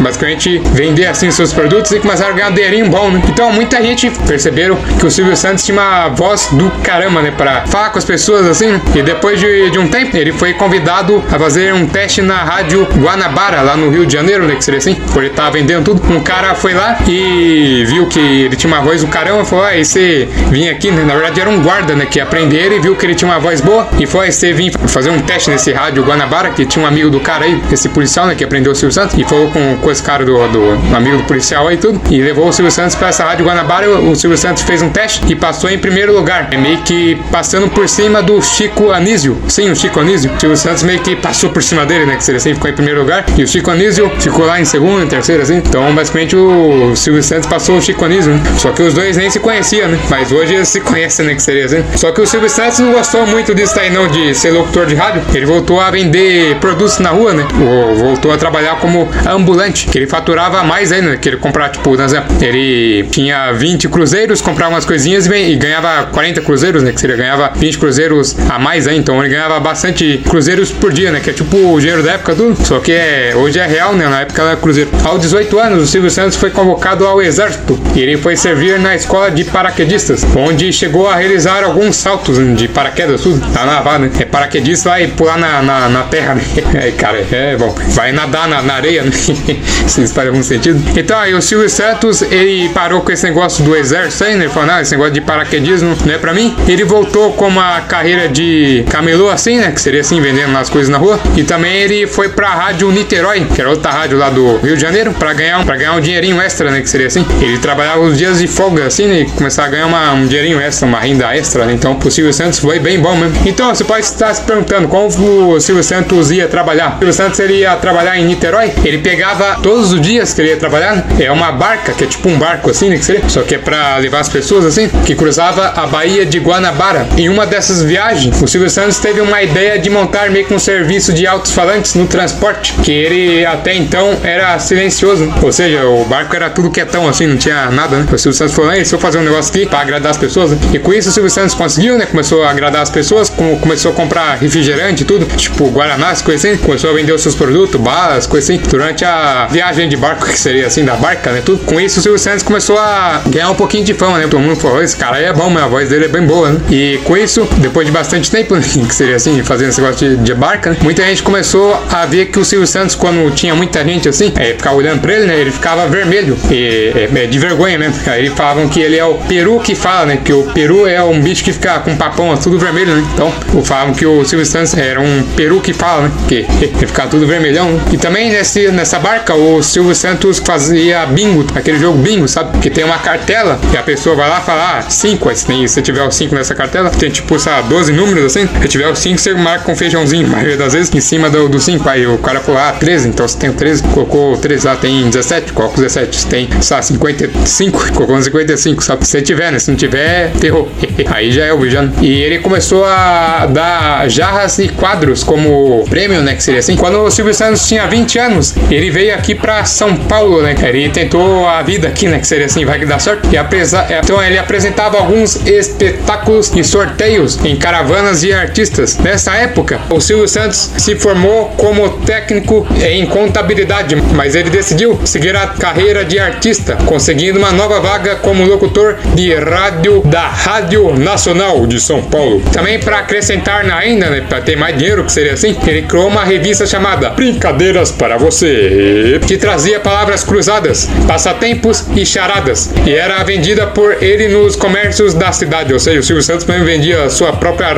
basicamente 0.01 0.59
vender 0.73 1.07
assim 1.07 1.31
seus 1.31 1.53
produtos 1.53 1.93
e 1.93 2.01
começaram 2.01 2.33
a 2.33 2.35
ganhar 2.35 2.51
um 2.51 2.55
dinheirinho 2.55 2.89
bom, 2.89 3.11
né? 3.11 3.23
Então, 3.29 3.53
muita 3.53 3.83
gente 3.83 4.11
perceberam 4.27 4.77
que 4.99 5.07
o 5.07 5.11
Silvio 5.11 5.37
Santos 5.37 5.65
tinha 5.65 5.79
uma 5.79 6.09
voz 6.09 6.49
do 6.53 6.71
caramba, 6.83 7.23
né? 7.23 7.33
Pra 7.37 7.67
falar 7.67 7.91
com 7.91 7.99
as 7.99 8.05
pessoas 8.05 8.47
assim, 8.47 8.69
né? 8.69 8.81
E 8.95 9.03
depois 9.03 9.39
de, 9.39 9.71
de 9.71 9.79
um 9.79 9.89
tempo, 9.89 10.17
ele 10.17 10.33
foi 10.33 10.55
convidado 10.55 11.23
a 11.31 11.39
fazer 11.39 11.75
um 11.75 11.87
teste 11.87 12.23
na 12.23 12.37
rádio 12.37 12.87
Guanabara, 12.97 13.61
lá 13.61 13.77
no 13.77 13.91
Rio 13.91 14.07
de 14.07 14.13
Janeiro, 14.13 14.47
né? 14.47 14.55
Que 14.55 14.65
seria 14.65 14.79
assim, 14.79 14.95
por 14.95 15.23
ele 15.23 15.35
tava 15.35 15.51
vendendo 15.51 15.85
tudo. 15.85 16.03
Um 16.13 16.21
cara 16.21 16.55
foi 16.55 16.75
lá 16.75 16.99
e 17.11 17.85
viu 17.87 18.07
que 18.07 18.19
ele 18.19 18.57
tinha 18.57 18.73
uma 18.73 18.83
voz 18.83 19.01
do 19.01 19.09
caramba, 19.09 19.45
falou: 19.45 19.65
Ah, 19.65 19.73
você 19.83 20.29
vinha 20.51 20.71
aqui, 20.71 20.91
né? 20.91 21.05
Na 21.05 21.15
verdade 21.15 21.41
era 21.41 21.51
um 21.51 21.63
guarda, 21.63 21.95
né? 21.95 22.07
Que 22.07 22.19
ia 22.19 22.25
aprender 22.25 22.73
e 22.73 22.79
viu 22.79 22.95
que 22.97 23.05
ele 23.05 23.15
tinha 23.15 23.31
uma 23.31 23.39
voz 23.39 23.61
boa 23.61 23.89
e 23.99 24.07
foi: 24.07 24.31
Você 24.31 24.53
vir 24.53 24.73
fazer 24.89 25.11
um 25.11 25.21
teste 25.21 25.51
nesse 25.51 25.73
rádio 25.73 26.03
Guanabara, 26.05 26.51
que 26.51 26.65
tinha 26.65 26.85
um 26.85 26.89
amigo 26.89 27.11
do 27.11 27.21
cara 27.21 27.45
aí, 27.45 27.61
esse 27.71 27.89
policial, 27.89 28.27
né? 28.27 28.35
Que 28.35 28.45
aprendeu 28.45 28.73
o 28.73 28.75
Silvio 28.75 28.93
Santos 28.93 29.17
e 29.19 29.25
falou 29.25 29.51
com, 29.51 29.77
com 29.77 29.91
esse 29.91 30.03
cara 30.03 30.25
do, 30.25 30.33
do 30.49 30.97
amigo 30.97 31.19
do 31.19 31.25
policial 31.25 31.69
aí 31.69 31.77
tudo. 31.77 32.01
E 32.11 32.21
levou 32.21 32.49
o 32.49 32.53
Silvio 32.53 32.71
Santos 32.71 32.95
pra 32.95 33.09
essa 33.09 33.25
rádio 33.25 33.45
Guanabara. 33.45 33.91
O, 33.91 34.11
o 34.11 34.17
Silvio 34.17 34.39
Santos 34.39 34.63
fez 34.63 34.83
um 34.83 34.91
teste 34.91 35.23
e 35.29 35.35
passou 35.35 35.71
em 35.71 35.79
primeiro 35.79 36.13
lugar. 36.13 36.49
É 36.53 36.57
meio 36.57 36.79
que 36.83 37.21
passando 37.31 37.69
por 37.69 37.89
cima 37.89 38.23
do 38.23 38.41
Chico 38.43 38.91
Anísio. 38.91 39.37
Sim, 39.49 39.71
o 39.71 39.77
Chico 39.77 40.01
Anísio. 40.01 40.31
O 40.35 40.41
Silvio 40.41 40.57
Santos 40.57 40.83
meio 40.83 41.01
que 41.01 41.17
passou 41.17 41.51
por 41.51 41.63
cima 41.63 41.85
dele, 41.85 42.07
né? 42.07 42.17
Que 42.17 42.25
seria 42.25 42.39
assim, 42.39 42.55
ficou 42.55 42.71
em 42.71 42.75
primeiro 42.75 43.01
lugar. 43.01 43.25
E 43.37 43.43
o 43.43 43.49
Chico 43.49 43.71
Anísio 43.71 44.11
ficou 44.19 44.47
lá 44.47 44.61
em 44.61 44.65
segundo, 44.65 45.03
em 45.03 45.09
terceiro, 45.09 45.43
assim. 45.43 45.57
Então, 45.57 45.95
basicamente, 45.95 46.37
o 46.37 46.92
Silvio 46.97 47.23
Santos 47.23 47.47
passou 47.47 47.77
o 47.77 47.83
Chico 47.83 48.05
Anísio, 48.05 48.33
né? 48.33 48.43
Só 48.59 48.71
que 48.73 48.83
os 48.83 48.95
dois 48.95 49.17
nem 49.17 49.31
se 49.31 49.41
conheciam, 49.41 49.89
né? 49.89 49.99
Mas 50.09 50.31
hoje 50.31 50.55
eles 50.55 50.69
se 50.69 50.81
conhecem, 50.81 51.27
né? 51.27 51.35
Que 51.35 51.43
seria 51.43 51.67
assim. 51.67 51.85
Só 51.97 52.13
que 52.13 52.21
o 52.21 52.27
Silvio 52.27 52.49
Santos 52.49 52.79
não 52.79 52.93
gostou 52.93 53.27
muito 53.27 53.55
disso 53.55 53.79
aí, 53.79 53.91
não, 53.91 54.09
de 54.09 54.35
ser 54.35 54.51
locutor 54.51 54.87
de 54.87 54.95
rádio. 54.95 55.23
Ele 55.35 55.47
voltou 55.47 55.81
a 55.81 55.91
vender 55.91 56.57
produtos 56.57 56.99
na 56.99 57.11
rua, 57.11 57.33
né? 57.33 57.47
Ou 57.61 57.95
voltou 57.95 58.33
a 58.33 58.37
trabalhar 58.37 58.77
como 58.77 59.09
ambulante, 59.27 59.87
que 59.87 59.99
ele 59.99 60.07
faturava 60.07 60.63
mais 60.63 60.93
ainda, 60.93 61.11
né? 61.11 61.19
que 61.23 61.29
ele 61.29 61.37
comprava, 61.37 61.71
tipo, 61.71 61.85
por 61.85 62.01
exemplo, 62.01 62.37
ele 62.41 63.05
tinha 63.11 63.53
20 63.53 63.89
cruzeiros, 63.89 64.41
comprava 64.41 64.73
umas 64.75 64.85
coisinhas 64.85 65.27
e 65.27 65.57
ganhava 65.57 66.07
40 66.07 66.41
cruzeiros, 66.41 66.83
né? 66.83 66.93
Que 66.93 67.01
seria 67.01 67.17
ganhava 67.17 67.53
20 67.55 67.79
cruzeiros 67.79 68.37
a 68.49 68.59
mais 68.59 68.87
aí, 68.87 68.99
então 68.99 69.21
ele 69.21 69.33
ganhava 69.33 69.59
bastante 69.61 70.21
cruzeiros 70.29 70.71
por 70.71 70.93
dia, 70.93 71.11
né? 71.11 71.21
Que 71.21 71.31
é 71.31 71.33
tipo 71.33 71.57
o 71.57 71.79
dinheiro 71.79 72.03
da 72.03 72.13
época, 72.13 72.35
tudo. 72.35 72.57
Só 72.67 72.81
que 72.81 72.93
é, 72.93 73.33
hoje 73.37 73.59
é 73.59 73.67
real, 73.67 73.95
né? 73.95 74.09
Na 74.09 74.23
época 74.23 74.43
era 74.43 74.57
cruzeiro. 74.57 74.91
Aos 75.05 75.21
18 75.21 75.59
anos, 75.59 75.83
o 75.83 75.87
Silvio 75.87 76.11
Santos 76.11 76.37
foi 76.37 76.51
convocado 76.51 76.82
ao 77.07 77.23
exército 77.23 77.79
e 77.95 78.01
ele 78.01 78.17
foi 78.17 78.37
servir 78.37 78.79
na 78.79 78.95
escola 78.95 79.31
de 79.31 79.45
paraquedistas, 79.45 80.25
onde 80.37 80.73
chegou 80.73 81.09
a 81.09 81.17
realizar 81.17 81.65
alguns 81.65 81.97
saltos 81.97 82.39
de 82.57 82.69
paraquedas, 82.69 83.21
tudo. 83.21 83.41
Tá 83.53 83.65
na 83.65 83.99
né? 83.99 84.11
É 84.19 84.25
paraquedista 84.25 84.91
vai 84.91 85.07
pular 85.09 85.39
na, 85.39 85.63
na, 85.63 85.89
na 85.89 86.03
terra, 86.05 86.35
né? 86.35 86.43
É, 86.75 86.91
cara, 86.93 87.19
é 87.31 87.57
bom. 87.57 87.75
Vai 87.89 88.13
nadar 88.13 88.49
na, 88.49 88.63
na 88.63 88.75
areia, 88.75 89.03
né? 89.03 89.11
Se 89.13 90.03
isso 90.03 90.15
faz 90.15 90.29
algum 90.29 90.43
sentido. 90.43 90.83
Então 90.97 91.19
aí 91.19 91.35
o 91.35 91.43
Silvio 91.43 91.69
Santos, 91.69 92.23
ele 92.23 92.69
parou 92.71 93.03
com 93.03 93.13
esse 93.13 93.25
negócio 93.25 93.63
do 93.65 93.77
exército 93.77 94.25
aí, 94.25 94.35
né? 94.35 94.45
Ele 94.45 94.53
falou, 94.53 94.69
não, 94.69 94.81
esse 94.81 94.93
negócio 94.93 95.13
de 95.13 95.21
paraquedismo 95.21 95.97
não 96.05 96.15
é 96.15 96.19
pra 96.19 96.33
mim. 96.33 96.55
Ele 96.67 96.85
voltou 96.85 97.33
com 97.33 97.49
uma 97.49 97.81
carreira 97.83 98.29
de 98.29 98.85
camelô 98.91 99.29
assim, 99.29 99.59
né? 99.59 99.71
Que 99.71 99.81
seria 99.81 100.01
assim, 100.01 100.21
vendendo 100.21 100.57
as 100.57 100.71
coisas 100.71 100.89
na 100.89 100.99
rua. 100.99 101.21
E 101.37 101.45
também 101.45 101.77
ele 101.77 102.07
foi 102.07 102.29
pra 102.29 102.49
rádio 102.49 102.91
Niterói, 102.91 103.47
que 103.55 103.61
era 103.61 103.71
outra 103.71 103.91
rádio 103.91 104.19
lá 104.19 104.31
do 104.31 104.57
Rio 104.59 104.75
de 104.75 104.83
Janeiro, 104.83 105.13
pra 105.13 105.33
ganhar, 105.33 105.65
pra 105.65 105.77
ganhar 105.77 105.93
um 105.93 106.01
dinheirinho 106.01 106.41
extra, 106.41 106.71
né? 106.73 106.81
Que 106.81 106.91
seria 106.91 107.07
assim. 107.07 107.25
Ele 107.41 107.59
trabalhava 107.59 108.01
os 108.01 108.19
dias 108.19 108.39
de 108.39 108.47
folga 108.47 108.87
assim, 108.87 109.07
né? 109.07 109.21
E 109.21 109.25
começar 109.27 109.65
a 109.65 109.69
ganhar 109.69 109.87
uma, 109.87 110.13
um 110.13 110.27
dinheirinho 110.27 110.61
extra, 110.61 110.87
uma 110.87 110.99
renda 110.99 111.35
extra, 111.37 111.65
né? 111.65 111.73
Então 111.73 111.99
o 112.03 112.11
Silvio 112.11 112.33
Santos 112.33 112.59
foi 112.59 112.79
bem 112.79 112.99
bom 112.99 113.15
mesmo. 113.15 113.37
Então 113.47 113.75
você 113.75 113.85
pode 113.85 114.05
estar 114.05 114.35
se 114.35 114.43
perguntando 114.43 114.89
como 114.89 115.07
o 115.53 115.61
Silvio 115.61 115.85
Santos 115.85 116.31
ia 116.31 116.49
trabalhar. 116.49 116.97
O 116.97 116.99
Silvio 116.99 117.13
Santos 117.13 117.39
ele 117.41 117.59
ia 117.61 117.77
trabalhar 117.77 118.19
em 118.19 118.25
Niterói, 118.25 118.73
ele 118.85 118.99
pegava 118.99 119.61
todos 119.63 119.93
os 119.93 120.01
dias 120.01 120.33
que 120.33 120.41
ele 120.41 120.51
ia 120.51 120.57
trabalhar, 120.57 121.05
é 121.19 121.31
uma 121.31 121.53
barca, 121.53 121.93
que 121.93 122.05
é 122.05 122.07
tipo 122.07 122.29
um 122.29 122.39
barco 122.39 122.71
assim, 122.71 122.89
né? 122.89 122.97
Que 122.97 123.05
seria, 123.05 123.29
só 123.29 123.43
que 123.43 123.55
é 123.55 123.59
pra 123.59 123.97
levar 123.99 124.21
as 124.21 124.29
pessoas 124.29 124.65
assim, 124.65 124.89
que 125.05 125.15
cruzava 125.15 125.73
a 125.77 125.87
Baía 125.87 126.25
de 126.25 126.39
Guanabara. 126.39 127.07
Em 127.17 127.29
uma 127.29 127.47
dessas 127.47 127.83
viagens, 127.83 128.41
o 128.41 128.47
Silvio 128.47 128.71
Santos 128.71 128.99
teve 128.99 129.21
uma 129.21 129.43
ideia 129.43 129.79
de 129.79 129.91
montar 129.91 130.31
meio 130.31 130.47
que 130.47 130.55
um 130.55 130.59
serviço 130.59 131.13
de 131.13 131.27
altos 131.27 131.53
falantes 131.53 131.95
no 131.95 132.07
transporte, 132.07 132.73
que 132.83 132.93
ele 132.93 133.45
até 133.45 133.75
então 133.75 134.17
era 134.23 134.59
silencioso, 134.59 135.33
ou 135.43 135.53
seja, 135.53 135.87
o 135.87 136.05
barco 136.05 136.35
era 136.35 136.51
tudo 136.51 136.62
quietão 136.71 137.09
assim, 137.09 137.27
não 137.27 137.37
tinha 137.37 137.71
nada, 137.71 137.99
né? 137.99 138.07
O 138.11 138.19
Silvio 138.19 138.37
Santos 138.37 138.55
falou, 138.55 138.71
deixa 138.73 138.95
eu 138.95 139.01
fazer 139.01 139.19
um 139.19 139.23
negócio 139.23 139.51
aqui 139.51 139.67
pra 139.67 139.81
agradar 139.81 140.11
as 140.11 140.17
pessoas, 140.17 140.51
né? 140.51 140.59
E 140.73 140.79
com 140.79 140.93
isso 140.93 141.09
o 141.09 141.13
Silvio 141.13 141.31
Santos 141.31 141.55
conseguiu, 141.55 141.99
né? 141.99 142.07
Começou 142.07 142.43
a 142.45 142.51
agradar 142.51 142.83
as 142.83 142.91
pessoas, 142.91 143.31
começou 143.61 143.93
a 143.93 143.95
comprar 143.95 144.37
refrigerante 144.37 145.03
e 145.03 145.07
tudo, 145.07 145.27
tipo 145.37 145.71
Guaraná, 145.71 146.15
coisas 146.23 146.45
assim, 146.45 146.57
começou 146.59 146.91
a 146.91 146.93
vender 146.93 147.13
os 147.13 147.23
seus 147.23 147.35
produtos, 147.35 147.81
balas, 147.81 148.27
coisas 148.27 148.51
assim, 148.51 148.63
durante 148.69 149.05
a 149.05 149.47
viagem 149.51 149.89
de 149.89 149.97
barco, 149.97 150.27
que 150.29 150.39
seria 150.39 150.67
assim, 150.67 150.85
da 150.85 150.95
barca, 150.97 151.33
né? 151.33 151.43
Tudo. 151.45 151.65
Com 151.65 151.81
isso 151.81 152.01
o 152.01 152.03
Silvio 152.03 152.19
Santos 152.19 152.43
começou 152.43 152.79
a 152.79 153.23
ganhar 153.27 153.51
um 153.51 153.55
pouquinho 153.55 153.85
de 153.85 153.95
fama, 153.95 154.19
né? 154.19 154.27
Todo 154.29 154.41
mundo 154.41 154.57
falou, 154.57 154.83
esse 154.83 154.97
cara 154.97 155.17
aí 155.17 155.25
é 155.25 155.33
bom, 155.33 155.49
mas 155.49 155.63
a 155.63 155.69
voz 155.69 155.89
dele 155.89 156.07
é 156.07 156.09
bem 156.09 156.23
boa, 156.23 156.51
né? 156.51 156.61
E 156.71 157.01
com 157.05 157.17
isso, 157.17 157.47
depois 157.59 157.87
de 157.87 157.93
bastante 157.93 158.31
tempo, 158.31 158.55
né? 158.57 158.63
que 158.63 158.95
seria 158.95 159.17
assim, 159.17 159.43
fazendo 159.43 159.69
esse 159.71 159.81
negócio 159.81 160.09
de, 160.09 160.17
de 160.17 160.35
barca, 160.35 160.71
né? 160.71 160.77
muita 160.83 161.05
gente 161.05 161.23
começou 161.23 161.83
a 161.91 162.05
ver 162.07 162.27
que 162.27 162.39
o 162.39 162.45
Silvio 162.45 162.67
Santos, 162.67 162.95
quando 162.95 163.31
tinha 163.35 163.55
muita 163.55 163.85
gente 163.85 164.09
assim, 164.09 164.33
é, 164.37 164.49
ficava 164.49 164.77
olhando 164.77 165.01
pra 165.01 165.15
ele, 165.15 165.27
né? 165.27 165.39
Ele 165.39 165.51
ficava 165.51 165.87
vermelho, 165.87 166.37
e, 166.53 166.93
é, 166.95 167.25
é, 167.25 167.27
de 167.27 167.39
vergonha 167.39 167.79
mesmo. 167.79 167.95
Aí 168.07 168.29
falavam 168.31 168.69
que 168.69 168.81
ele 168.81 168.97
é 168.97 169.05
o 169.05 169.15
peru 169.15 169.59
que 169.61 169.75
fala, 169.75 170.07
né? 170.07 170.19
Que 170.23 170.33
o 170.33 170.45
peru 170.53 170.87
é 170.87 171.03
um 171.03 171.21
bicho 171.21 171.43
que 171.43 171.53
fica 171.53 171.81
com 171.81 171.97
papão 171.97 172.37
tudo 172.37 172.59
vermelho, 172.59 172.97
né? 172.97 173.05
Então, 173.15 173.33
falavam 173.65 173.95
que 173.95 174.07
o 174.07 174.25
Silvio 174.25 174.47
Santos 174.47 174.77
era 174.77 175.01
um 175.01 175.23
peru 175.37 175.61
que 175.61 175.73
fala, 175.73 176.09
né? 176.09 176.13
Que 176.29 176.45
ficava 176.87 177.09
tudo 177.09 177.27
vermelhão. 177.27 177.73
Né? 177.73 177.81
E 177.93 177.97
também 177.97 178.31
nesse, 178.31 178.71
nessa 178.71 178.99
barca, 178.99 179.35
o 179.35 179.63
Silvio 179.63 179.95
Santos 179.95 180.39
fazia 180.39 181.07
bingo, 181.07 181.47
aquele 181.55 181.79
jogo 181.79 181.99
bingo, 181.99 182.29
sabe? 182.29 182.59
Que 182.59 182.71
tem 182.71 182.85
uma 182.85 182.99
cartela 182.99 183.59
e 183.73 183.77
a 183.77 183.83
pessoa 183.83 184.15
vai 184.15 184.29
lá 184.29 184.41
e 184.41 184.45
fala, 184.45 184.79
ah, 184.79 184.83
cinco, 184.91 185.35
se, 185.35 185.69
se 185.69 185.83
tiver 185.83 186.07
os 186.07 186.15
cinco 186.15 186.35
nessa 186.35 186.55
cartela, 186.55 186.91
tem 186.91 187.11
tipo, 187.11 187.39
sabe, 187.39 187.69
12 187.69 187.93
números 187.93 188.25
assim. 188.25 188.49
Se 188.61 188.69
tiver 188.69 188.89
os 188.89 188.99
cinco, 188.99 189.19
você 189.19 189.33
marca 189.35 189.65
com 189.65 189.77
feijãozinho, 189.77 190.27
a 190.29 190.31
maioria 190.31 190.57
das 190.57 190.73
vezes, 190.73 190.93
em 190.95 191.01
cima 191.01 191.31
do 191.31 191.61
5. 191.61 191.89
Aí 191.89 192.07
o 192.07 192.19
cara 192.19 192.41
falou, 192.41 192.61
ah, 192.61 192.73
13, 192.73 193.09
então 193.09 193.27
você 193.27 193.39
tem 193.39 193.53
13, 193.53 193.83
colocou 193.85 194.37
13 194.37 194.67
lá, 194.67 194.77
tem 194.77 195.09
17, 195.09 195.53
coloca 195.53 195.77
17. 195.77 196.17
Se 196.17 196.27
tem, 196.47 196.63
sabe, 196.63 196.85
55, 196.87 197.93
colocou 197.93 198.21
55, 198.21 198.83
sabe? 198.83 199.07
Se 199.07 199.21
tiver, 199.23 199.53
né? 199.53 199.59
Se 199.59 199.71
não 199.71 199.77
tiver, 199.77 200.31
ferrou. 200.33 200.69
Aí 201.11 201.31
já 201.31 201.45
é 201.45 201.53
o 201.53 201.59
Bijano. 201.59 201.93
E 202.01 202.23
ele 202.23 202.39
começou 202.39 202.85
a 202.85 203.47
dar 203.47 204.09
jarras 204.09 204.59
e 204.59 204.69
quadros 204.69 205.23
como 205.23 205.85
prêmio, 205.89 206.21
né? 206.23 206.35
Que 206.35 206.43
seria 206.43 206.61
assim. 206.61 206.77
Quando 206.77 206.99
o 207.03 207.11
Silvio 207.11 207.35
Santos 207.35 207.67
tinha 207.67 207.87
20 207.87 208.19
anos, 208.19 208.55
ele 208.71 208.91
veio 208.91 209.15
aqui 209.15 209.35
pra 209.35 209.65
São 209.65 209.97
Paulo, 209.97 210.43
né? 210.43 210.55
Ele 210.63 210.89
tentou 210.89 211.47
a 211.47 211.63
vida 211.63 211.89
aqui, 211.89 212.09
né? 212.09 212.19
Que 212.19 212.27
seria 212.27 212.47
assim, 212.47 212.65
vai 212.65 212.79
que 212.79 212.87
dá 212.87 212.99
sorte. 212.99 213.29
E 213.31 213.37
apesar, 213.37 213.87
então 213.91 214.23
ele 214.23 214.39
apresentava 214.39 214.99
alguns 214.99 215.47
espetáculos 215.47 216.53
e 216.55 216.65
sorteios 216.65 217.39
em 217.45 217.57
caravanas 217.57 218.21
de 218.21 218.33
artistas. 218.33 218.99
Nessa 218.99 219.35
época, 219.35 219.81
o 219.91 220.01
Silvio 220.01 220.29
Santos 220.29 220.71
se 220.79 220.95
formou 220.97 221.47
como 221.57 221.89
técnico 222.01 222.67
em 222.83 223.07
contabilidade, 223.07 223.97
mas 224.15 224.35
ele 224.35 224.51
decidiu 224.51 224.99
seguir 225.05 225.37
a 225.37 225.47
carreira 225.47 226.05
de 226.05 226.19
artista, 226.23 226.77
conseguindo 226.87 227.39
uma 227.39 227.53
nova 227.53 227.81
vaga 227.81 228.17
como 228.17 228.45
locutor 228.45 228.97
de 229.15 229.35
rádio 229.35 230.03
da 230.05 230.27
Rádio 230.27 230.95
Nacional 230.99 231.67
de 231.67 231.81
São 231.81 232.03
Paulo. 232.03 232.41
Também 232.53 232.79
para 232.79 232.99
acrescentar 232.99 233.65
ainda, 233.71 234.11
né, 234.11 234.25
para 234.29 234.41
ter 234.41 234.57
mais 234.57 234.77
dinheiro, 234.77 235.05
que 235.05 235.13
seria 235.13 235.33
assim, 235.33 235.57
ele 235.67 235.83
criou 235.83 236.09
uma 236.09 236.25
revista 236.25 236.67
chamada 236.67 237.11
Brincadeiras 237.11 237.91
para 237.91 238.17
Você, 238.17 239.21
que 239.27 239.37
trazia 239.37 239.81
palavras 239.81 240.25
cruzadas, 240.25 240.89
passatempos 241.07 241.85
e 241.97 242.05
charadas, 242.05 242.71
e 242.87 242.95
era 242.95 243.23
vendida 243.23 243.67
por 243.67 244.03
ele 244.03 244.29
nos 244.29 244.57
comércios 244.57 245.15
da 245.15 245.33
cidade, 245.33 245.73
ou 245.73 245.79
seja, 245.79 246.01
o 246.01 246.03
Silvio 246.03 246.23
Santos 246.23 246.45
também 246.45 246.65
vendia 246.65 247.05
a 247.05 247.11
sua 247.11 247.33
própria 247.33 247.75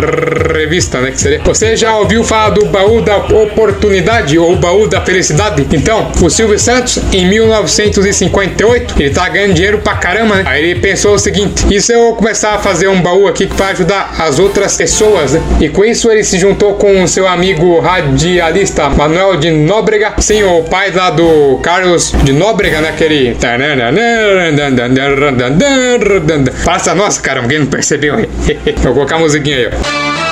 revista, 0.53 1.01
né, 1.01 1.11
que 1.11 1.21
seria. 1.21 1.41
Você 1.45 1.77
já 1.77 1.97
ouviu 1.97 2.25
falar 2.25 2.51
do 2.51 2.67
baú 2.67 3.01
da 3.01 3.17
oportunidade 3.17 4.39
ou 4.39 4.57
baú 4.57 4.89
da 4.89 5.01
felicidade? 5.01 5.67
Então, 5.73 6.11
o 6.23 6.31
Silvio 6.31 6.59
Santos, 6.59 7.01
em 7.13 8.29
1958, 8.41 8.95
ele 9.01 9.11
tá 9.11 9.29
ganhando 9.29 9.55
dinheiro 9.55 9.79
pra 9.79 9.95
caramba, 9.95 10.37
né? 10.37 10.43
Aí 10.47 10.71
ele 10.71 10.81
pensou 10.81 11.15
o 11.15 11.19
seguinte: 11.19 11.65
e 11.71 11.81
se 11.81 11.93
eu 11.93 12.15
começar 12.15 12.55
a 12.55 12.59
fazer 12.59 12.89
um 12.89 13.01
baú 13.01 13.27
aqui 13.27 13.47
que 13.47 13.55
vai 13.55 13.73
ajudar 13.73 14.15
as 14.19 14.39
outras 14.39 14.77
pessoas, 14.77 15.33
né? 15.33 15.43
E 15.61 15.69
com 15.69 15.85
isso 15.85 16.11
ele 16.11 16.25
se 16.25 16.39
juntou 16.39 16.75
com 16.75 17.03
o 17.03 17.09
seu 17.09 17.27
amigo 17.27 17.81
radialista 17.81 18.89
Manuel 18.91 19.37
de 19.37 19.51
Nóbrega, 19.51 20.15
sim, 20.19 20.43
o 20.43 20.63
pai 20.65 20.91
lá 20.91 21.11
do 21.11 21.59
Carlos 21.63 22.13
de 22.25 22.33
Nóbrega, 22.33 22.81
né? 22.81 22.89
Aquele. 22.91 23.35
Passa, 26.65 26.95
nossa, 26.95 27.21
cara, 27.21 27.41
alguém 27.41 27.61
não 27.61 27.67
percebeu. 27.67 28.17
Vou 28.83 28.95
colocar 28.95 29.17
a 29.17 29.19
musiquinha 29.19 29.57
aí, 29.57 29.67
ó. 29.67 30.24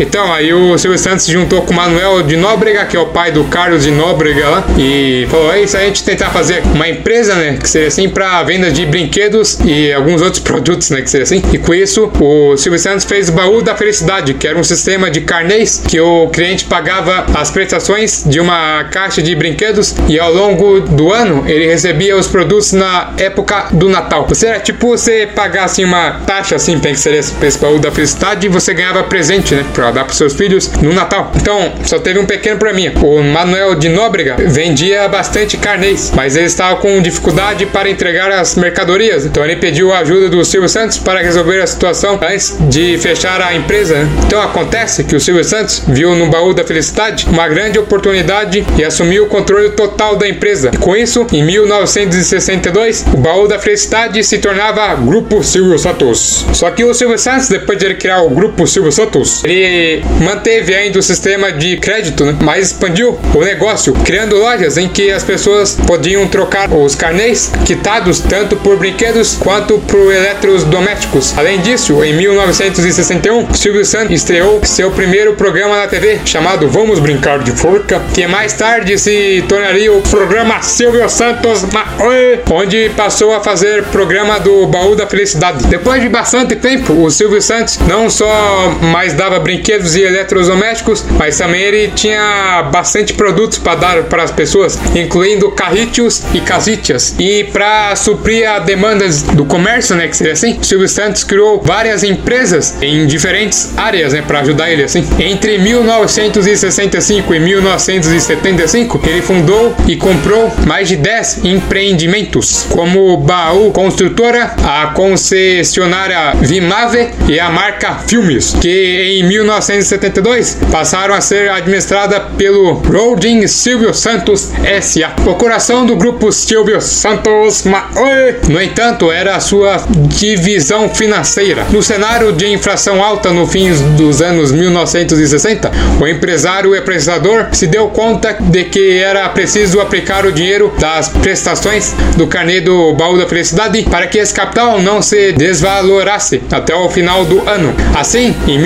Então, 0.00 0.32
aí 0.32 0.52
o 0.52 0.78
Silvio 0.78 0.98
Santos 0.98 1.26
se 1.26 1.32
juntou 1.32 1.62
com 1.62 1.72
o 1.72 1.76
Manuel 1.76 2.22
de 2.22 2.36
Nóbrega, 2.36 2.86
que 2.86 2.96
é 2.96 3.00
o 3.00 3.06
pai 3.06 3.30
do 3.30 3.44
Carlos 3.44 3.84
de 3.84 3.90
Nóbrega 3.90 4.48
lá, 4.48 4.64
e 4.78 5.26
falou: 5.30 5.52
é 5.52 5.62
isso 5.62 5.76
a 5.76 5.80
gente 5.80 6.02
tentar 6.02 6.30
fazer 6.30 6.62
uma 6.74 6.88
empresa, 6.88 7.34
né, 7.34 7.58
que 7.60 7.68
seria 7.68 7.88
assim 7.88 8.08
para 8.08 8.42
venda 8.42 8.70
de 8.70 8.86
brinquedos 8.86 9.58
e 9.64 9.92
alguns 9.92 10.22
outros 10.22 10.42
produtos, 10.42 10.90
né, 10.90 11.02
que 11.02 11.10
seria 11.10 11.24
assim. 11.24 11.42
E 11.52 11.58
com 11.58 11.74
isso, 11.74 12.10
o 12.18 12.56
Silvio 12.56 12.78
Santos 12.78 13.04
fez 13.04 13.28
o 13.28 13.32
Baú 13.32 13.62
da 13.62 13.74
Felicidade, 13.74 14.34
que 14.34 14.46
era 14.46 14.58
um 14.58 14.64
sistema 14.64 15.10
de 15.10 15.20
carnês 15.20 15.82
que 15.86 16.00
o 16.00 16.28
cliente 16.28 16.64
pagava 16.64 17.26
as 17.34 17.50
prestações 17.50 18.24
de 18.26 18.40
uma 18.40 18.84
caixa 18.84 19.20
de 19.22 19.34
brinquedos 19.34 19.94
e 20.08 20.18
ao 20.18 20.32
longo 20.32 20.80
do 20.80 21.12
ano 21.12 21.44
ele 21.46 21.66
recebia 21.66 22.16
os 22.16 22.26
produtos 22.26 22.72
na 22.72 23.12
época 23.18 23.68
do 23.72 23.88
Natal. 23.88 24.26
Você 24.28 24.46
era 24.46 24.60
tipo 24.60 24.88
você 24.88 25.28
pagar 25.34 25.64
assim 25.64 25.84
uma 25.84 26.12
taxa 26.26 26.56
assim, 26.56 26.78
tem 26.78 26.94
que 26.94 27.00
ser 27.00 27.14
esse, 27.14 27.58
baú 27.58 27.78
da 27.78 27.90
felicidade 27.90 28.46
e 28.46 28.48
você 28.48 28.72
ganhava 28.72 29.02
presente, 29.02 29.54
né, 29.54 29.64
para 29.90 29.92
dar 29.92 30.04
para 30.04 30.14
seus 30.14 30.34
filhos 30.34 30.70
no 30.80 30.92
Natal. 30.92 31.32
Então, 31.34 31.72
só 31.84 31.98
teve 31.98 32.18
um 32.18 32.26
pequeno 32.26 32.58
probleminha. 32.58 32.92
O 33.02 33.22
Manuel 33.22 33.74
de 33.74 33.88
Nóbrega 33.88 34.36
vendia 34.38 35.08
bastante 35.08 35.56
carnês, 35.56 36.12
mas 36.14 36.36
ele 36.36 36.46
estava 36.46 36.76
com 36.76 37.00
dificuldade 37.02 37.66
para 37.66 37.90
entregar 37.90 38.30
as 38.30 38.54
mercadorias. 38.54 39.26
Então 39.26 39.44
ele 39.44 39.56
pediu 39.56 39.92
a 39.92 39.98
ajuda 39.98 40.28
do 40.28 40.44
Silvio 40.44 40.68
Santos 40.68 40.98
para 40.98 41.20
resolver 41.20 41.60
a 41.60 41.66
situação 41.66 42.18
antes 42.22 42.56
de 42.68 42.96
fechar 42.98 43.40
a 43.42 43.54
empresa. 43.54 43.94
Né? 43.94 44.08
Então 44.26 44.40
acontece 44.40 45.04
que 45.04 45.16
o 45.16 45.20
Silvio 45.20 45.44
Santos 45.44 45.82
viu 45.88 46.14
no 46.14 46.28
baú 46.28 46.54
da 46.54 46.64
felicidade 46.64 47.26
uma 47.28 47.48
grande 47.48 47.78
oportunidade 47.78 48.64
e 48.78 48.84
assumiu 48.84 49.24
o 49.24 49.26
controle 49.26 49.70
total 49.70 50.16
da 50.16 50.28
empresa. 50.28 50.70
E 50.72 50.76
com 50.76 50.94
isso, 50.94 51.26
em 51.32 51.42
1962, 51.42 53.06
o 53.12 53.16
baú 53.16 53.48
da 53.48 53.58
felicidade 53.58 54.22
se 54.22 54.38
tornava 54.38 54.94
Grupo 54.94 55.42
Silvio 55.42 55.78
Santos. 55.78 56.46
Só 56.52 56.70
que 56.70 56.84
o 56.84 56.94
Silvio 56.94 57.18
Santos, 57.18 57.48
depois 57.48 57.78
de 57.78 57.86
ele 57.86 57.94
criar 57.94 58.22
o 58.22 58.30
Grupo 58.30 58.66
Silvio 58.66 58.92
Santos, 58.92 59.42
ele 59.44 59.79
manteve 60.20 60.74
ainda 60.74 60.98
o 60.98 61.02
sistema 61.02 61.52
de 61.52 61.76
crédito, 61.76 62.24
né? 62.24 62.36
mas 62.40 62.68
expandiu 62.68 63.18
o 63.34 63.44
negócio, 63.44 63.92
criando 64.04 64.36
lojas 64.36 64.76
em 64.76 64.88
que 64.88 65.10
as 65.10 65.22
pessoas 65.22 65.76
podiam 65.86 66.26
trocar 66.28 66.70
os 66.72 66.94
carnês 66.94 67.50
quitados 67.64 68.20
tanto 68.20 68.56
por 68.56 68.76
brinquedos 68.76 69.36
quanto 69.40 69.78
por 69.78 70.12
eletrodomésticos. 70.12 71.36
Além 71.36 71.60
disso, 71.60 72.02
em 72.04 72.14
1961, 72.14 73.54
Silvio 73.54 73.84
Santos 73.84 74.14
estreou 74.16 74.64
seu 74.64 74.90
primeiro 74.90 75.34
programa 75.34 75.76
na 75.76 75.86
TV 75.86 76.20
chamado 76.24 76.68
Vamos 76.68 76.98
Brincar 76.98 77.40
de 77.40 77.52
Forca, 77.52 78.00
que 78.14 78.26
mais 78.26 78.52
tarde 78.52 78.98
se 78.98 79.44
tornaria 79.48 79.92
o 79.92 80.00
programa 80.02 80.62
Silvio 80.62 81.08
Santos 81.08 81.64
Maoi, 81.72 82.40
onde 82.50 82.90
passou 82.90 83.34
a 83.34 83.40
fazer 83.40 83.84
programa 83.84 84.38
do 84.38 84.66
Baú 84.66 84.94
da 84.94 85.06
Felicidade. 85.06 85.66
Depois 85.66 86.02
de 86.02 86.08
bastante 86.08 86.56
tempo, 86.56 86.92
o 86.92 87.10
Silvio 87.10 87.40
Santos 87.40 87.78
não 87.86 88.08
só 88.08 88.76
mais 88.80 89.12
dava 89.12 89.38
brinquedos 89.38 89.69
e 89.96 90.02
eletrodomésticos, 90.02 91.04
mas 91.18 91.38
também 91.38 91.62
ele 91.62 91.88
tinha 91.94 92.68
bastante 92.72 93.12
produtos 93.14 93.58
para 93.58 93.74
dar 93.74 94.02
para 94.04 94.22
as 94.22 94.30
pessoas, 94.30 94.78
incluindo 94.94 95.50
carrítios 95.52 96.22
e 96.34 96.40
casítias. 96.40 97.14
E 97.18 97.44
para 97.44 97.94
suprir 97.96 98.48
a 98.48 98.58
demandas 98.58 99.22
do 99.22 99.44
comércio, 99.44 99.94
né, 99.96 100.08
que 100.08 100.16
seria 100.16 100.32
assim, 100.32 100.58
Silvio 100.62 100.88
Santos 100.88 101.24
criou 101.24 101.60
várias 101.60 102.02
empresas 102.02 102.76
em 102.82 103.06
diferentes 103.06 103.76
áreas, 103.76 104.12
né, 104.12 104.22
para 104.26 104.40
ajudar 104.40 104.70
ele 104.70 104.82
assim. 104.82 105.04
Entre 105.18 105.58
1965 105.58 107.34
e 107.34 107.38
1975, 107.38 109.00
ele 109.06 109.22
fundou 109.22 109.74
e 109.86 109.96
comprou 109.96 110.52
mais 110.66 110.88
de 110.88 110.96
10 110.96 111.44
empreendimentos, 111.44 112.66
como 112.70 113.16
Baú 113.18 113.70
Construtora, 113.70 114.54
a 114.64 114.88
concessionária 114.88 116.34
Vimave 116.40 117.10
e 117.28 117.38
a 117.38 117.50
marca 117.50 117.94
Filmes, 118.06 118.54
que 118.60 119.18
em 119.20 119.22
1972 119.50 120.58
passaram 120.70 121.12
a 121.12 121.20
ser 121.20 121.50
administrada 121.50 122.20
pelo 122.20 122.74
Rodin 122.74 123.46
Silvio 123.48 123.92
Santos 123.92 124.52
S.A. 124.62 125.12
O 125.28 125.34
coração 125.34 125.84
do 125.84 125.96
grupo 125.96 126.30
Silvio 126.30 126.80
Santos 126.80 127.64
Maoi, 127.64 128.36
no 128.48 128.62
entanto, 128.62 129.10
era 129.10 129.34
a 129.34 129.40
sua 129.40 129.84
divisão 129.90 130.88
financeira. 130.88 131.66
No 131.70 131.82
cenário 131.82 132.32
de 132.32 132.46
inflação 132.46 133.02
alta 133.02 133.32
no 133.32 133.46
fim 133.46 133.72
dos 133.96 134.22
anos 134.22 134.52
1960, 134.52 135.70
o 136.00 136.06
empresário 136.06 136.74
e 136.74 136.80
prestador 136.80 137.48
se 137.52 137.66
deu 137.66 137.88
conta 137.88 138.36
de 138.38 138.64
que 138.64 138.98
era 138.98 139.28
preciso 139.30 139.80
aplicar 139.80 140.24
o 140.26 140.32
dinheiro 140.32 140.72
das 140.78 141.08
prestações 141.08 141.92
do 142.16 142.28
carnê 142.28 142.60
do 142.60 142.92
baú 142.94 143.18
da 143.18 143.26
felicidade 143.26 143.82
para 143.82 144.06
que 144.06 144.18
esse 144.18 144.32
capital 144.32 144.80
não 144.80 145.02
se 145.02 145.32
desvalorasse 145.32 146.40
até 146.52 146.74
o 146.74 146.88
final 146.88 147.24
do 147.24 147.48
ano. 147.48 147.74
Assim, 147.98 148.34
em 148.46 148.58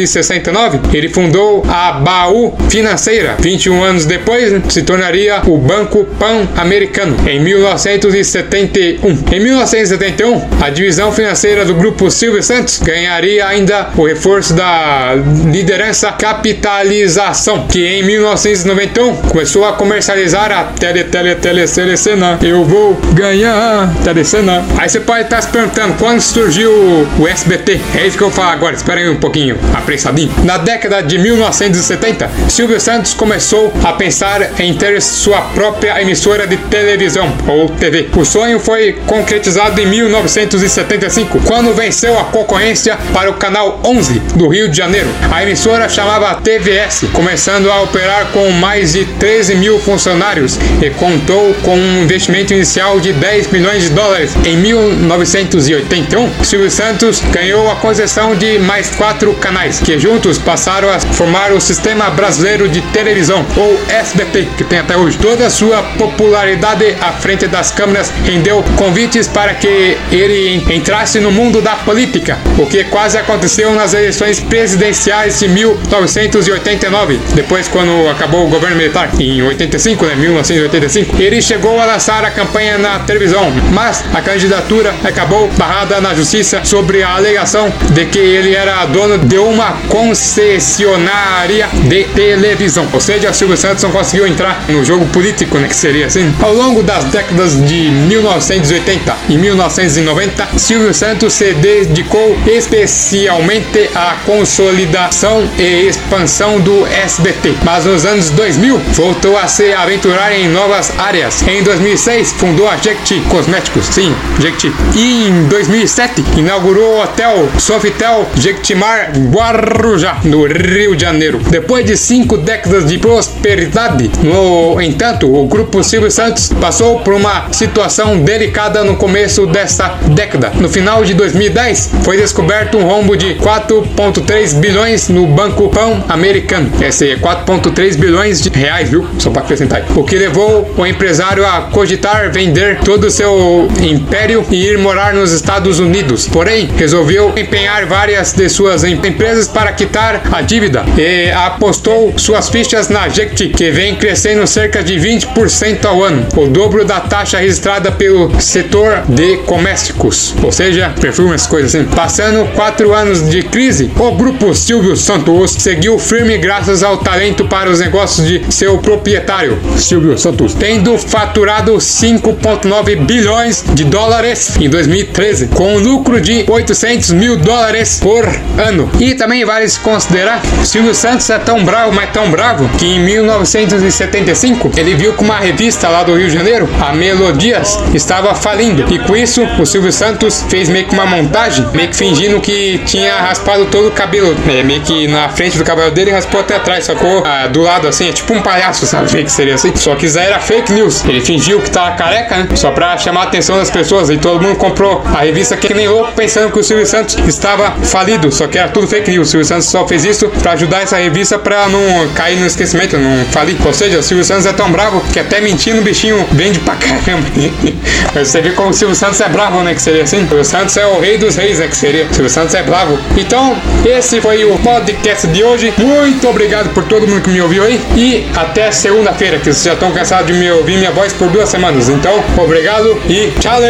1969, 0.00 0.96
ele 0.96 1.08
fundou 1.08 1.62
a 1.68 1.92
Baú 1.92 2.54
Financeira. 2.68 3.36
21 3.38 3.82
anos 3.82 4.06
depois, 4.06 4.52
se 4.68 4.82
tornaria 4.82 5.42
o 5.46 5.58
Banco 5.58 6.04
Pan-Americano 6.18 7.16
em 7.28 7.40
1971. 7.40 9.10
Em 9.32 9.40
1971, 9.40 10.48
a 10.60 10.70
divisão 10.70 11.12
financeira 11.12 11.64
do 11.64 11.74
grupo 11.74 12.10
Silvio 12.10 12.42
Santos 12.42 12.78
ganharia 12.78 13.46
ainda 13.46 13.90
o 13.96 14.06
reforço 14.06 14.54
da 14.54 15.14
liderança 15.50 16.12
capitalização, 16.12 17.66
que 17.66 17.86
em 17.86 18.02
1991 18.02 19.16
começou 19.28 19.64
a 19.64 19.72
comercializar 19.74 20.50
a 20.52 20.64
tele 20.64 21.04
tele 21.04 21.34
tele 21.34 21.66
telecena. 21.66 22.38
Eu 22.42 22.64
vou 22.64 22.94
ganhar 23.14 23.92
telecena. 24.02 24.64
Aí 24.78 24.88
você 24.88 25.00
pode 25.00 25.22
estar 25.22 25.42
se 25.42 25.48
perguntando 25.48 25.94
quando 25.98 26.20
surgiu 26.20 26.70
o 27.18 27.28
SBT. 27.28 27.80
É 27.94 28.06
isso 28.06 28.16
que 28.16 28.22
eu 28.22 28.30
vou 28.30 28.36
falar 28.36 28.52
agora. 28.52 28.74
Espera 28.74 29.00
aí 29.00 29.08
um 29.08 29.16
pouquinho, 29.16 29.56
apressadinho. 29.90 30.32
Na 30.44 30.56
década 30.56 31.02
de 31.02 31.18
1970, 31.18 32.30
Silvio 32.48 32.80
Santos 32.80 33.12
começou 33.12 33.72
a 33.82 33.92
pensar 33.92 34.60
em 34.60 34.72
ter 34.74 35.02
sua 35.02 35.40
própria 35.40 36.00
emissora 36.00 36.46
de 36.46 36.56
televisão 36.56 37.32
ou 37.48 37.68
TV. 37.68 38.08
O 38.16 38.24
sonho 38.24 38.60
foi 38.60 38.92
concretizado 39.06 39.80
em 39.80 39.86
1975, 39.86 41.40
quando 41.44 41.74
venceu 41.74 42.18
a 42.18 42.24
concorrência 42.24 42.96
para 43.12 43.30
o 43.30 43.34
canal 43.34 43.80
11 43.84 44.20
do 44.36 44.46
Rio 44.48 44.68
de 44.68 44.76
Janeiro. 44.76 45.08
A 45.32 45.42
emissora 45.42 45.88
chamava 45.88 46.36
TVS, 46.36 47.06
começando 47.12 47.70
a 47.70 47.82
operar 47.82 48.26
com 48.32 48.48
mais 48.50 48.92
de 48.92 49.04
13 49.04 49.56
mil 49.56 49.80
funcionários 49.80 50.58
e 50.80 50.90
contou 50.90 51.54
com 51.62 51.76
um 51.76 52.02
investimento 52.02 52.54
inicial 52.54 53.00
de 53.00 53.12
10 53.12 53.50
milhões 53.50 53.84
de 53.84 53.90
dólares. 53.90 54.36
Em 54.44 54.56
1981, 54.56 56.44
Silvio 56.44 56.70
Santos 56.70 57.20
ganhou 57.32 57.70
a 57.70 57.76
concessão 57.76 58.34
de 58.36 58.58
mais 58.58 58.90
quatro 58.90 59.32
canais, 59.34 59.79
que 59.84 59.98
juntos 59.98 60.38
passaram 60.38 60.90
a 60.90 60.98
formar 61.00 61.52
o 61.52 61.60
Sistema 61.60 62.10
Brasileiro 62.10 62.68
de 62.68 62.80
Televisão, 62.92 63.44
ou 63.56 63.80
SBT, 63.88 64.48
que 64.56 64.64
tem 64.64 64.78
até 64.78 64.96
hoje. 64.96 65.18
Toda 65.18 65.46
a 65.46 65.50
sua 65.50 65.82
popularidade 65.98 66.96
à 67.00 67.12
frente 67.12 67.46
das 67.46 67.70
câmeras 67.70 68.12
rendeu 68.24 68.62
convites 68.76 69.26
para 69.26 69.54
que 69.54 69.96
ele 70.10 70.62
entrasse 70.70 71.20
no 71.20 71.30
mundo 71.30 71.60
da 71.60 71.76
política, 71.76 72.38
o 72.58 72.66
que 72.66 72.84
quase 72.84 73.18
aconteceu 73.18 73.74
nas 73.74 73.94
eleições 73.94 74.40
presidenciais 74.40 75.38
de 75.38 75.48
1989, 75.48 77.20
depois 77.34 77.68
quando 77.68 78.08
acabou 78.08 78.46
o 78.46 78.48
governo 78.48 78.76
militar, 78.76 79.10
em 79.18 79.42
85, 79.42 80.06
né, 80.06 80.14
1985. 80.14 81.20
Ele 81.20 81.40
chegou 81.40 81.80
a 81.80 81.84
lançar 81.84 82.24
a 82.24 82.30
campanha 82.30 82.78
na 82.78 83.00
televisão, 83.00 83.50
mas 83.72 84.04
a 84.14 84.20
candidatura 84.20 84.94
acabou 85.04 85.48
barrada 85.56 86.00
na 86.00 86.14
justiça 86.14 86.64
sobre 86.64 87.02
a 87.02 87.14
alegação 87.14 87.72
de 87.90 88.04
que 88.06 88.18
ele 88.18 88.54
era 88.54 88.84
dono 88.86 89.18
de 89.18 89.38
uma 89.38 89.69
concessionária 89.88 91.68
de 91.88 92.04
televisão. 92.04 92.86
Ou 92.92 93.00
seja, 93.00 93.32
Silvio 93.32 93.56
Santos 93.56 93.82
não 93.82 93.90
conseguiu 93.90 94.26
entrar 94.26 94.64
no 94.68 94.84
jogo 94.84 95.06
político, 95.06 95.58
né, 95.58 95.68
que 95.68 95.76
seria 95.76 96.06
assim. 96.06 96.34
Ao 96.40 96.52
longo 96.52 96.82
das 96.82 97.04
décadas 97.04 97.54
de 97.66 97.90
1980 97.90 99.16
e 99.28 99.36
1990, 99.36 100.48
Silvio 100.58 100.94
Santos 100.94 101.32
se 101.34 101.52
dedicou 101.54 102.38
especialmente 102.46 103.90
à 103.94 104.16
consolidação 104.24 105.48
e 105.58 105.88
expansão 105.88 106.60
do 106.60 106.86
SBT. 106.86 107.54
Mas 107.62 107.84
nos 107.84 108.04
anos 108.04 108.30
2000, 108.30 108.78
voltou 108.92 109.36
a 109.36 109.46
se 109.46 109.72
aventurar 109.72 110.32
em 110.32 110.48
novas 110.48 110.92
áreas. 110.98 111.42
Em 111.46 111.62
2006, 111.62 112.32
fundou 112.32 112.68
a 112.68 112.76
Jequiti 112.76 113.20
Cosméticos, 113.28 113.86
sim, 113.86 114.14
Jequiti. 114.40 114.72
E 114.94 115.28
em 115.28 115.44
2007, 115.48 116.24
inaugurou 116.36 116.96
o 116.96 117.02
hotel 117.02 117.48
Sofitel 117.58 118.26
Jequitimar 118.36 119.12
Guarujá, 119.60 120.20
no 120.24 120.46
Rio 120.46 120.96
de 120.96 121.02
Janeiro. 121.02 121.38
Depois 121.50 121.84
de 121.84 121.94
cinco 121.96 122.38
décadas 122.38 122.86
de 122.86 122.98
prosperidade, 122.98 124.10
no 124.22 124.80
entanto, 124.80 125.32
o 125.32 125.46
grupo 125.46 125.84
Silvio 125.84 126.10
Santos 126.10 126.50
passou 126.60 127.00
por 127.00 127.12
uma 127.12 127.52
situação 127.52 128.18
delicada 128.20 128.82
no 128.82 128.96
começo 128.96 129.46
dessa 129.46 129.88
década. 130.14 130.50
No 130.54 130.68
final 130.68 131.04
de 131.04 131.12
2010, 131.12 131.90
foi 132.02 132.16
descoberto 132.16 132.78
um 132.78 132.84
rombo 132.84 133.16
de 133.16 133.34
4,3 133.34 134.54
bilhões 134.54 135.08
no 135.10 135.26
Banco 135.26 135.68
Pão 135.68 136.02
Americano. 136.08 136.70
Esse 136.80 137.10
é 137.10 137.16
4,3 137.16 137.96
bilhões 137.96 138.40
de 138.40 138.48
reais, 138.48 138.88
viu? 138.88 139.06
Só 139.18 139.30
para 139.30 139.42
acrescentar. 139.42 139.84
O 139.94 140.04
que 140.04 140.16
levou 140.16 140.72
o 140.76 140.86
empresário 140.86 141.44
a 141.44 141.62
cogitar 141.72 142.30
vender 142.32 142.78
todo 142.80 143.04
o 143.04 143.10
seu 143.10 143.68
império 143.82 144.44
e 144.50 144.64
ir 144.68 144.78
morar 144.78 145.12
nos 145.12 145.32
Estados 145.32 145.78
Unidos. 145.78 146.26
Porém, 146.26 146.70
resolveu 146.78 147.34
empenhar 147.36 147.84
várias 147.84 148.32
de 148.32 148.48
suas 148.48 148.84
empresas 148.84 149.49
para 149.50 149.72
quitar 149.72 150.22
a 150.32 150.40
dívida 150.40 150.84
e 150.96 151.30
apostou 151.30 152.14
suas 152.16 152.48
fichas 152.48 152.88
na 152.88 153.08
Jequiti, 153.08 153.48
que 153.48 153.70
vem 153.70 153.96
crescendo 153.96 154.46
cerca 154.46 154.82
de 154.82 154.94
20% 154.94 155.84
ao 155.84 156.02
ano, 156.02 156.26
o 156.36 156.46
dobro 156.46 156.84
da 156.84 157.00
taxa 157.00 157.38
registrada 157.38 157.92
pelo 157.92 158.40
setor 158.40 159.02
de 159.08 159.38
comércios, 159.38 160.34
ou 160.42 160.52
seja, 160.52 160.92
perfumes, 161.00 161.46
coisas 161.46 161.74
assim. 161.74 161.84
Passando 161.84 162.46
quatro 162.54 162.94
anos 162.94 163.28
de 163.28 163.42
crise, 163.42 163.90
o 163.98 164.12
grupo 164.12 164.54
Silvio 164.54 164.96
Santos 164.96 165.52
seguiu 165.52 165.98
firme 165.98 166.38
graças 166.38 166.82
ao 166.82 166.98
talento 166.98 167.46
para 167.46 167.70
os 167.70 167.80
negócios 167.80 168.26
de 168.26 168.52
seu 168.52 168.78
proprietário, 168.78 169.58
Silvio 169.76 170.16
Santos, 170.18 170.54
tendo 170.54 170.96
faturado 170.98 171.74
5,9 171.74 173.04
bilhões 173.04 173.64
de 173.74 173.84
dólares 173.84 174.56
em 174.60 174.68
2013, 174.68 175.48
com 175.48 175.76
um 175.76 175.78
lucro 175.78 176.20
de 176.20 176.44
800 176.48 177.10
mil 177.12 177.36
dólares 177.36 177.98
por 178.00 178.24
ano. 178.58 178.90
E 178.98 179.14
também 179.14 179.39
vale 179.44 179.68
se 179.68 179.78
considerar, 179.80 180.42
Silvio 180.64 180.94
Santos 180.94 181.28
é 181.30 181.38
tão 181.38 181.64
bravo, 181.64 181.92
mas 181.92 182.10
tão 182.10 182.30
bravo, 182.30 182.68
que 182.78 182.86
em 182.86 183.00
1975 183.00 184.72
ele 184.76 184.94
viu 184.94 185.12
que 185.14 185.22
uma 185.22 185.38
revista 185.38 185.88
lá 185.88 186.02
do 186.02 186.16
Rio 186.16 186.28
de 186.28 186.34
Janeiro, 186.34 186.68
a 186.80 186.92
Melodias, 186.92 187.78
estava 187.94 188.34
falindo. 188.34 188.92
E 188.92 188.98
com 188.98 189.16
isso, 189.16 189.42
o 189.58 189.66
Silvio 189.66 189.92
Santos 189.92 190.44
fez 190.48 190.68
meio 190.68 190.86
que 190.86 190.94
uma 190.94 191.06
montagem, 191.06 191.66
meio 191.72 191.88
que 191.88 191.96
fingindo 191.96 192.40
que 192.40 192.78
tinha 192.86 193.14
raspado 193.14 193.66
todo 193.66 193.88
o 193.88 193.90
cabelo. 193.90 194.36
É, 194.48 194.62
meio 194.62 194.80
que 194.80 195.06
na 195.08 195.28
frente 195.28 195.58
do 195.58 195.64
cabelo 195.64 195.90
dele 195.90 196.10
raspou 196.10 196.40
até 196.40 196.56
atrás, 196.56 196.84
sacou? 196.84 197.22
Ah, 197.24 197.46
do 197.46 197.62
lado 197.62 197.86
assim, 197.86 198.08
é 198.08 198.12
tipo 198.12 198.32
um 198.32 198.42
palhaço, 198.42 198.86
sabe? 198.86 199.22
Que 199.22 199.30
seria 199.30 199.54
assim. 199.54 199.74
Só 199.76 199.94
que 199.94 200.06
isso 200.06 200.18
era 200.18 200.38
fake 200.38 200.72
news. 200.72 201.04
Ele 201.04 201.20
fingiu 201.20 201.60
que 201.60 201.70
tava 201.70 201.92
careca, 201.96 202.36
né? 202.36 202.48
Só 202.54 202.70
pra 202.70 202.96
chamar 202.98 203.22
a 203.22 203.24
atenção 203.24 203.56
das 203.56 203.70
pessoas. 203.70 204.10
E 204.10 204.16
todo 204.16 204.40
mundo 204.42 204.56
comprou 204.56 205.02
a 205.04 205.20
revista 205.20 205.56
que 205.56 205.72
nem 205.74 205.88
louco, 205.88 206.12
pensando 206.12 206.50
que 206.50 206.58
o 206.58 206.64
Silvio 206.64 206.86
Santos 206.86 207.16
estava 207.26 207.72
falido. 207.82 208.30
Só 208.32 208.46
que 208.46 208.58
era 208.58 208.68
tudo 208.68 208.86
fake 208.86 209.10
news. 209.10 209.19
O 209.20 209.24
Silvio 209.24 209.44
Santos 209.44 209.66
só 209.66 209.86
fez 209.86 210.04
isso 210.04 210.28
pra 210.42 210.52
ajudar 210.52 210.82
essa 210.82 210.96
revista 210.96 211.38
pra 211.38 211.68
não 211.68 212.08
cair 212.14 212.38
no 212.38 212.46
esquecimento, 212.46 212.96
não 212.96 213.24
falir. 213.26 213.56
Ou 213.64 213.72
seja, 213.72 213.98
o 213.98 214.02
Silvio 214.02 214.24
Santos 214.24 214.46
é 214.46 214.52
tão 214.52 214.70
bravo 214.70 215.00
que 215.12 215.18
até 215.18 215.40
mentindo 215.40 215.80
o 215.80 215.82
bichinho 215.82 216.26
vende 216.32 216.58
pra 216.60 216.74
caramba. 216.74 217.26
Você 218.14 218.40
vê 218.40 218.50
como 218.50 218.70
o 218.70 218.72
Silvio 218.72 218.96
Santos 218.96 219.20
é 219.20 219.28
bravo, 219.28 219.62
né? 219.62 219.74
Que 219.74 219.82
seria 219.82 220.02
assim. 220.02 220.24
O 220.24 220.28
Silvio 220.28 220.44
Santos 220.44 220.76
é 220.76 220.86
o 220.86 221.00
rei 221.00 221.18
dos 221.18 221.36
reis, 221.36 221.58
né? 221.58 221.68
Que 221.68 221.76
seria. 221.76 222.04
O 222.04 222.14
Silvio 222.14 222.30
Santos 222.30 222.54
é 222.54 222.62
bravo. 222.62 222.98
Então, 223.16 223.56
esse 223.84 224.20
foi 224.20 224.44
o 224.44 224.58
podcast 224.58 225.26
de 225.26 225.44
hoje. 225.44 225.72
Muito 225.76 226.28
obrigado 226.28 226.70
por 226.70 226.84
todo 226.84 227.06
mundo 227.06 227.20
que 227.20 227.30
me 227.30 227.40
ouviu 227.40 227.62
aí. 227.64 227.80
E 227.96 228.26
até 228.36 228.70
segunda-feira, 228.70 229.38
que 229.38 229.44
vocês 229.44 229.62
já 229.62 229.74
estão 229.74 229.92
cansados 229.92 230.26
de 230.26 230.32
me 230.32 230.50
ouvir 230.50 230.78
minha 230.78 230.90
voz 230.90 231.12
por 231.12 231.28
duas 231.28 231.48
semanas. 231.48 231.88
Então, 231.88 232.22
obrigado 232.36 233.00
e 233.08 233.32
tchau! 233.38 233.60